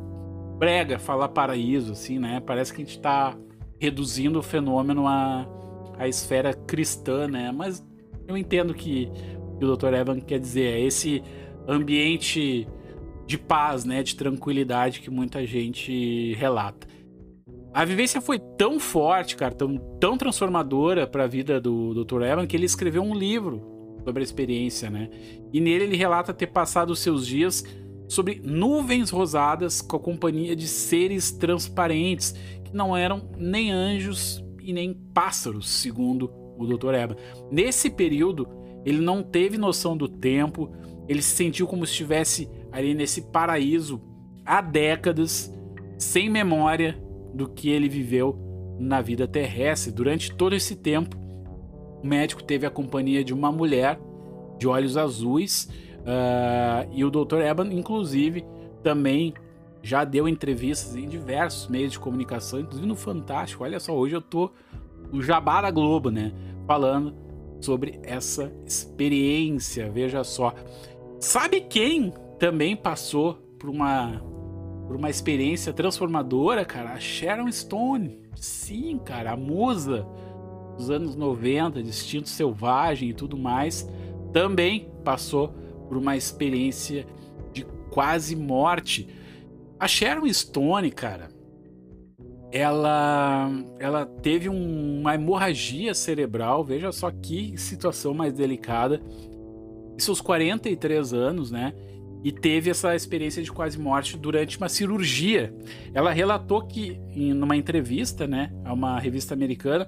brega 0.59 0.99
falar 0.99 1.29
paraíso, 1.29 1.93
assim, 1.93 2.19
né? 2.19 2.41
Parece 2.41 2.73
que 2.73 2.81
a 2.81 2.85
gente 2.85 2.99
tá 2.99 3.37
reduzindo 3.79 4.39
o 4.39 4.43
fenômeno 4.43 5.07
à, 5.07 5.47
à 5.99 6.09
esfera 6.09 6.55
cristã, 6.55 7.29
né? 7.29 7.53
Mas 7.53 7.85
eu 8.27 8.37
entendo 8.37 8.73
que 8.73 9.11
que 9.59 9.65
o 9.65 9.77
Dr. 9.77 9.93
Evan 9.93 10.21
quer 10.21 10.39
dizer 10.39 10.75
é 10.75 10.81
esse 10.81 11.23
ambiente 11.67 12.67
de 13.27 13.37
paz, 13.37 13.85
né, 13.85 14.03
de 14.03 14.17
tranquilidade 14.17 15.01
que 15.01 15.11
muita 15.11 15.45
gente 15.45 16.33
relata. 16.35 16.87
A 17.79 17.85
vivência 17.85 18.21
foi 18.21 18.41
tão 18.41 18.81
forte, 18.81 19.37
cara, 19.37 19.55
tão, 19.55 19.79
tão 20.01 20.19
transformadora 20.19 21.07
para 21.07 21.23
a 21.23 21.27
vida 21.29 21.61
do 21.61 21.95
Dr. 22.05 22.23
Evan 22.23 22.45
que 22.45 22.57
ele 22.57 22.67
escreveu 22.67 23.03
um 23.03 23.15
livro 23.15 23.63
sobre 24.05 24.21
a 24.21 24.25
experiência, 24.25 24.91
né? 24.91 25.09
E 25.53 25.61
nele 25.61 25.85
ele 25.85 25.97
relata 25.97 26.35
ter 26.35 26.49
passado 26.49 26.97
seus 26.97 27.25
dias 27.25 27.65
sobre 28.09 28.41
nuvens 28.43 29.11
rosadas 29.11 29.81
com 29.81 29.95
a 29.95 30.01
companhia 30.01 30.57
de 30.57 30.67
seres 30.67 31.31
transparentes 31.31 32.35
que 32.65 32.75
não 32.75 32.97
eram 32.97 33.31
nem 33.39 33.71
anjos 33.71 34.45
e 34.61 34.73
nem 34.73 34.93
pássaros, 35.15 35.71
segundo 35.71 36.33
o 36.59 36.67
Dr. 36.67 36.95
Evan. 36.95 37.17
Nesse 37.49 37.91
período, 37.91 38.49
ele 38.85 38.99
não 38.99 39.23
teve 39.23 39.57
noção 39.57 39.97
do 39.97 40.09
tempo, 40.09 40.69
ele 41.09 41.23
se 41.23 41.37
sentiu 41.37 41.69
como 41.69 41.87
se 41.87 41.93
estivesse 41.93 42.51
ali 42.73 42.93
nesse 42.93 43.23
paraíso 43.31 44.03
há 44.45 44.61
décadas, 44.61 45.55
sem 45.97 46.29
memória 46.29 47.07
do 47.39 47.49
que 47.49 47.71
ele 47.71 47.89
viveu 47.89 48.37
na 48.81 49.01
vida 49.01 49.27
terrestre. 49.29 49.93
Durante 49.93 50.35
todo 50.35 50.57
esse 50.57 50.75
tempo, 50.75 51.17
o 52.03 52.07
médico 52.07 52.43
teve 52.43 52.67
a 52.67 52.71
companhia 52.71 53.23
de 53.23 53.33
uma 53.33 53.53
mulher 53.53 53.99
de 54.59 54.67
olhos 54.67 54.97
azuis 54.97 55.71
uh, 56.01 56.91
e 56.93 57.05
o 57.05 57.11
Dr. 57.11 57.41
Eban, 57.43 57.73
inclusive, 57.73 58.45
também 58.83 59.33
já 59.81 60.03
deu 60.03 60.29
entrevistas 60.29 60.97
em 60.97 61.09
diversos 61.09 61.69
meios 61.69 61.93
de 61.93 62.01
comunicação, 62.01 62.59
inclusive 62.59 62.89
no 62.89 62.97
Fantástico. 62.97 63.63
Olha 63.63 63.79
só, 63.79 63.97
hoje 63.97 64.17
eu 64.17 64.21
tô 64.21 64.51
no 65.13 65.23
Jabá 65.23 65.63
da 65.63 65.71
Globo, 65.71 66.11
né? 66.11 66.33
Falando 66.67 67.15
sobre 67.61 68.01
essa 68.03 68.53
experiência. 68.67 69.89
Veja 69.93 70.25
só. 70.25 70.53
Sabe 71.21 71.61
quem 71.61 72.13
também 72.37 72.75
passou 72.75 73.35
por 73.61 73.71
uma 73.71 74.21
por 74.89 74.97
uma 74.97 75.11
experiência 75.11 75.71
transformadora, 75.71 76.65
cara, 76.65 76.95
a 76.95 76.99
Sharon 76.99 77.53
Stone. 77.53 78.19
Sim, 78.35 78.99
cara, 79.05 79.33
a 79.33 79.37
musa 79.37 80.07
dos 80.79 80.89
anos 80.89 81.15
90, 81.15 81.83
de 81.83 81.91
instinto 81.91 82.27
selvagem 82.27 83.11
e 83.11 83.13
tudo 83.13 83.37
mais, 83.37 83.87
também 84.33 84.91
passou 85.05 85.49
por 85.87 85.99
uma 85.99 86.17
experiência 86.17 87.07
de 87.53 87.67
quase 87.91 88.35
morte. 88.35 89.07
A 89.79 89.87
Sharon 89.87 90.33
Stone, 90.33 90.91
cara, 90.91 91.29
ela 92.51 93.51
ela 93.79 94.07
teve 94.07 94.49
um, 94.49 95.01
uma 95.01 95.15
hemorragia 95.15 95.93
cerebral, 95.93 96.65
veja 96.65 96.91
só 96.93 97.11
que 97.11 97.59
situação 97.59 98.15
mais 98.15 98.33
delicada. 98.33 99.03
Em 99.95 100.01
seus 100.01 100.23
43 100.23 101.13
anos, 101.13 101.51
né? 101.51 101.75
E 102.23 102.33
teve 102.33 102.71
essa 102.71 102.95
experiência 102.95 103.43
de 103.43 103.53
quase 103.53 103.79
morte 103.79 104.17
durante 104.17 104.59
uma 104.59 104.69
cirurgia. 104.69 105.55
Ela 105.95 106.11
relatou 106.11 106.67
que, 106.67 107.01
em 107.11 107.33
uma 107.33 107.57
entrevista, 107.57 108.27
né, 108.27 108.53
a 108.65 108.73
uma 108.73 108.99
revista 108.99 109.35
americana, 109.35 109.87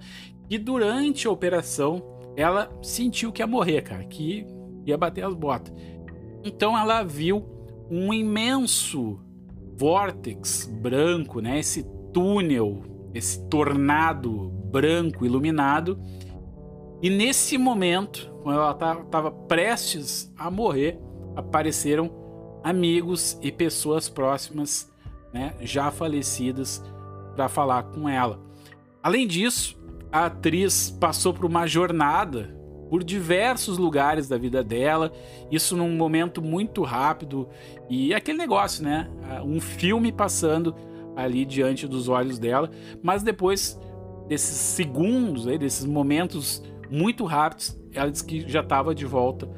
que 0.49 0.59
durante 0.59 1.27
a 1.27 1.31
operação 1.31 2.03
ela 2.37 2.71
sentiu 2.83 3.33
que 3.33 3.43
ia 3.43 3.47
morrer, 3.47 3.83
cara, 3.83 4.05
que 4.05 4.47
ia 4.87 4.97
bater 4.97 5.25
as 5.25 5.35
botas. 5.35 5.75
Então 6.45 6.79
ela 6.79 7.03
viu 7.03 7.45
um 7.91 8.15
imenso 8.15 9.21
vórtex 9.77 10.71
branco, 10.81 11.41
né, 11.41 11.59
esse 11.59 11.83
túnel, 12.13 12.83
esse 13.13 13.47
tornado 13.49 14.49
branco 14.71 15.27
iluminado. 15.27 16.01
E 17.03 17.11
nesse 17.11 17.59
momento, 17.59 18.33
quando 18.43 18.59
ela 18.59 18.73
estava 18.73 19.31
prestes 19.31 20.33
a 20.37 20.51
morrer, 20.51 20.99
apareceram 21.35 22.20
amigos 22.63 23.39
e 23.43 23.51
pessoas 23.51 24.09
próximas, 24.09 24.93
né, 25.33 25.55
já 25.61 25.91
falecidas, 25.91 26.83
para 27.35 27.49
falar 27.49 27.85
com 27.85 28.09
ela. 28.09 28.41
Além 29.03 29.27
disso, 29.27 29.79
a 30.13 30.27
atriz 30.27 30.91
passou 31.01 31.33
por 31.33 31.45
uma 31.45 31.67
jornada 31.67 32.59
por 32.91 33.05
diversos 33.05 33.79
lugares 33.79 34.29
da 34.29 34.37
vida 34.37 34.65
dela, 34.65 35.13
isso 35.49 35.77
num 35.77 35.95
momento 35.97 36.43
muito 36.43 36.83
rápido 36.83 37.49
e 37.89 38.13
aquele 38.13 38.37
negócio, 38.37 38.83
né? 38.83 39.09
Um 39.45 39.61
filme 39.61 40.11
passando 40.11 40.75
ali 41.15 41.45
diante 41.45 41.87
dos 41.87 42.09
olhos 42.09 42.37
dela, 42.37 42.69
mas 43.01 43.23
depois 43.23 43.79
desses 44.27 44.57
segundos, 44.57 45.47
aí, 45.47 45.57
desses 45.57 45.85
momentos 45.85 46.63
muito 46.91 47.25
rápidos, 47.25 47.81
ela 47.95 48.11
disse 48.11 48.25
que 48.25 48.41
já 48.49 48.61
estava 48.61 48.93
de 48.93 49.07
volta 49.07 49.49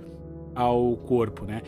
ao 0.55 0.95
corpo, 0.99 1.47
né? 1.47 1.63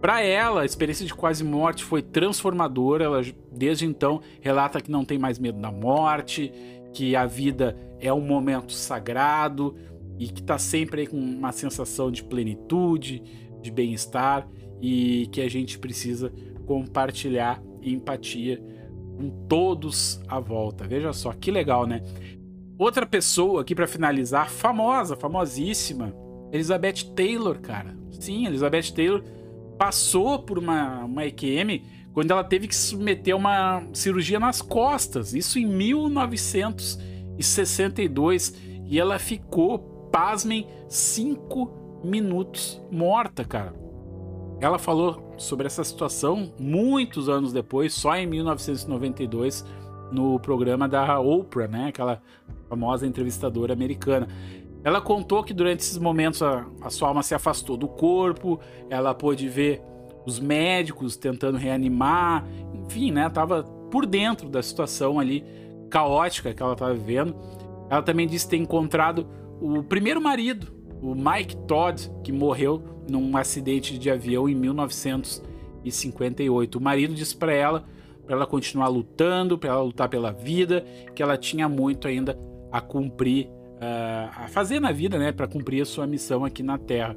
Para 0.00 0.22
ela, 0.22 0.62
a 0.62 0.64
experiência 0.64 1.04
de 1.04 1.14
quase 1.14 1.44
morte 1.44 1.84
foi 1.84 2.00
transformadora. 2.00 3.04
Ela, 3.04 3.22
desde 3.52 3.84
então, 3.84 4.20
relata 4.40 4.80
que 4.80 4.90
não 4.90 5.04
tem 5.04 5.18
mais 5.18 5.38
medo 5.38 5.60
da 5.60 5.70
morte, 5.70 6.52
que 6.94 7.14
a 7.14 7.26
vida 7.26 7.76
é 8.00 8.12
um 8.12 8.20
momento 8.20 8.72
sagrado 8.72 9.76
e 10.18 10.28
que 10.28 10.40
está 10.40 10.58
sempre 10.58 11.06
com 11.06 11.18
uma 11.18 11.52
sensação 11.52 12.10
de 12.10 12.24
plenitude, 12.24 13.22
de 13.60 13.70
bem-estar 13.70 14.48
e 14.80 15.28
que 15.30 15.42
a 15.42 15.48
gente 15.48 15.78
precisa 15.78 16.32
compartilhar 16.66 17.62
empatia 17.82 18.62
com 19.16 19.30
todos 19.48 20.20
à 20.28 20.40
volta. 20.40 20.86
Veja 20.86 21.12
só 21.12 21.32
que 21.32 21.50
legal, 21.50 21.86
né? 21.86 22.02
Outra 22.78 23.04
pessoa 23.04 23.60
aqui 23.60 23.74
para 23.74 23.86
finalizar, 23.86 24.48
famosa, 24.48 25.14
famosíssima, 25.14 26.14
Elizabeth 26.50 27.14
Taylor, 27.14 27.58
cara. 27.60 27.94
Sim, 28.18 28.46
Elizabeth 28.46 28.92
Taylor 28.94 29.22
passou 29.80 30.38
por 30.38 30.58
uma, 30.58 31.06
uma 31.06 31.24
EQM 31.24 31.82
quando 32.12 32.32
ela 32.32 32.44
teve 32.44 32.68
que 32.68 32.76
submeter 32.76 33.34
uma 33.34 33.82
cirurgia 33.94 34.38
nas 34.38 34.60
costas. 34.60 35.32
Isso 35.32 35.58
em 35.58 35.64
1962. 35.64 38.54
E 38.84 39.00
ela 39.00 39.18
ficou, 39.18 39.78
pasmem, 40.12 40.66
cinco 40.86 42.00
minutos 42.04 42.78
morta, 42.92 43.42
cara. 43.42 43.74
Ela 44.60 44.78
falou 44.78 45.32
sobre 45.38 45.66
essa 45.66 45.82
situação 45.82 46.52
muitos 46.60 47.30
anos 47.30 47.50
depois, 47.50 47.94
só 47.94 48.14
em 48.16 48.26
1992, 48.26 49.64
no 50.12 50.38
programa 50.38 50.86
da 50.86 51.18
Oprah, 51.18 51.66
né? 51.66 51.86
Aquela 51.88 52.20
famosa 52.68 53.06
entrevistadora 53.06 53.72
americana. 53.72 54.28
Ela 54.82 54.98
contou 55.00 55.44
que 55.44 55.52
durante 55.52 55.80
esses 55.80 55.98
momentos 55.98 56.42
a, 56.42 56.66
a 56.80 56.88
sua 56.90 57.08
alma 57.08 57.22
se 57.22 57.34
afastou 57.34 57.76
do 57.76 57.86
corpo, 57.88 58.58
ela 58.88 59.12
pôde 59.14 59.46
ver 59.48 59.82
os 60.24 60.40
médicos 60.40 61.16
tentando 61.16 61.58
reanimar, 61.58 62.46
enfim, 62.74 63.10
né? 63.10 63.28
Tava 63.28 63.64
por 63.90 64.06
dentro 64.06 64.48
da 64.48 64.62
situação 64.62 65.18
ali 65.18 65.44
caótica 65.90 66.54
que 66.54 66.62
ela 66.62 66.72
estava 66.72 66.94
vivendo. 66.94 67.36
Ela 67.90 68.02
também 68.02 68.26
disse 68.26 68.48
ter 68.48 68.56
encontrado 68.56 69.28
o 69.60 69.82
primeiro 69.82 70.18
marido, 70.20 70.68
o 71.02 71.14
Mike 71.14 71.56
Todd, 71.66 72.10
que 72.22 72.32
morreu 72.32 72.82
num 73.08 73.36
acidente 73.36 73.98
de 73.98 74.10
avião 74.10 74.48
em 74.48 74.54
1958. 74.54 76.76
O 76.76 76.80
marido 76.80 77.14
disse 77.14 77.36
para 77.36 77.52
ela 77.52 77.84
para 78.30 78.36
ela 78.36 78.46
continuar 78.46 78.86
lutando, 78.86 79.58
para 79.58 79.70
ela 79.70 79.82
lutar 79.82 80.08
pela 80.08 80.30
vida, 80.30 80.84
que 81.16 81.20
ela 81.20 81.36
tinha 81.36 81.68
muito 81.68 82.06
ainda 82.06 82.38
a 82.70 82.80
cumprir, 82.80 83.50
uh, 83.80 84.30
a 84.44 84.48
fazer 84.48 84.78
na 84.78 84.92
vida, 84.92 85.18
né, 85.18 85.32
para 85.32 85.48
cumprir 85.48 85.80
a 85.80 85.86
sua 85.86 86.06
missão 86.06 86.44
aqui 86.44 86.62
na 86.62 86.78
Terra. 86.78 87.16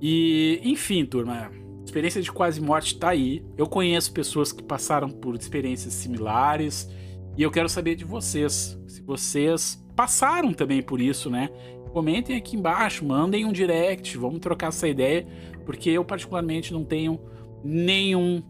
E, 0.00 0.60
enfim, 0.64 1.06
turma, 1.06 1.50
experiência 1.84 2.20
de 2.20 2.32
quase 2.32 2.60
morte 2.60 2.98
tá 2.98 3.10
aí. 3.10 3.44
Eu 3.56 3.68
conheço 3.68 4.12
pessoas 4.12 4.52
que 4.52 4.62
passaram 4.62 5.08
por 5.08 5.34
experiências 5.36 5.94
similares 5.94 6.90
e 7.36 7.42
eu 7.42 7.50
quero 7.50 7.68
saber 7.68 7.94
de 7.94 8.04
vocês, 8.04 8.78
se 8.86 9.00
vocês 9.02 9.82
passaram 9.94 10.52
também 10.52 10.82
por 10.82 11.00
isso, 11.00 11.30
né? 11.30 11.48
Comentem 11.92 12.36
aqui 12.36 12.56
embaixo, 12.56 13.04
mandem 13.04 13.44
um 13.44 13.52
direct, 13.52 14.16
vamos 14.16 14.40
trocar 14.40 14.68
essa 14.68 14.88
ideia, 14.88 15.26
porque 15.64 15.90
eu 15.90 16.04
particularmente 16.04 16.72
não 16.72 16.84
tenho 16.84 17.20
nenhum 17.62 18.42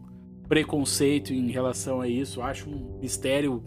preconceito 0.48 1.32
em 1.32 1.50
relação 1.50 2.00
a 2.00 2.08
isso. 2.08 2.40
Acho 2.40 2.70
um 2.70 2.98
mistério 3.00 3.62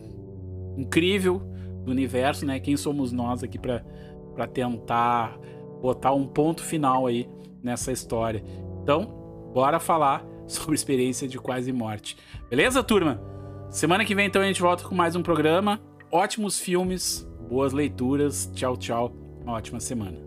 incrível 0.77 1.41
do 1.85 1.91
universo, 1.91 2.45
né? 2.45 2.59
Quem 2.59 2.75
somos 2.75 3.11
nós 3.11 3.43
aqui 3.43 3.59
para 3.59 4.47
tentar 4.47 5.39
botar 5.81 6.13
um 6.13 6.27
ponto 6.27 6.63
final 6.63 7.05
aí 7.05 7.29
nessa 7.63 7.91
história. 7.91 8.43
Então, 8.81 9.05
bora 9.53 9.79
falar 9.79 10.25
sobre 10.47 10.75
experiência 10.75 11.27
de 11.27 11.37
quase 11.37 11.71
morte. 11.71 12.17
Beleza, 12.49 12.83
turma? 12.83 13.21
Semana 13.69 14.05
que 14.05 14.15
vem 14.15 14.27
então 14.27 14.41
a 14.41 14.45
gente 14.45 14.61
volta 14.61 14.83
com 14.83 14.95
mais 14.95 15.15
um 15.15 15.21
programa. 15.21 15.81
Ótimos 16.11 16.59
filmes, 16.59 17.27
boas 17.49 17.73
leituras. 17.73 18.49
Tchau, 18.53 18.77
tchau. 18.77 19.11
Uma 19.43 19.53
ótima 19.53 19.79
semana. 19.79 20.17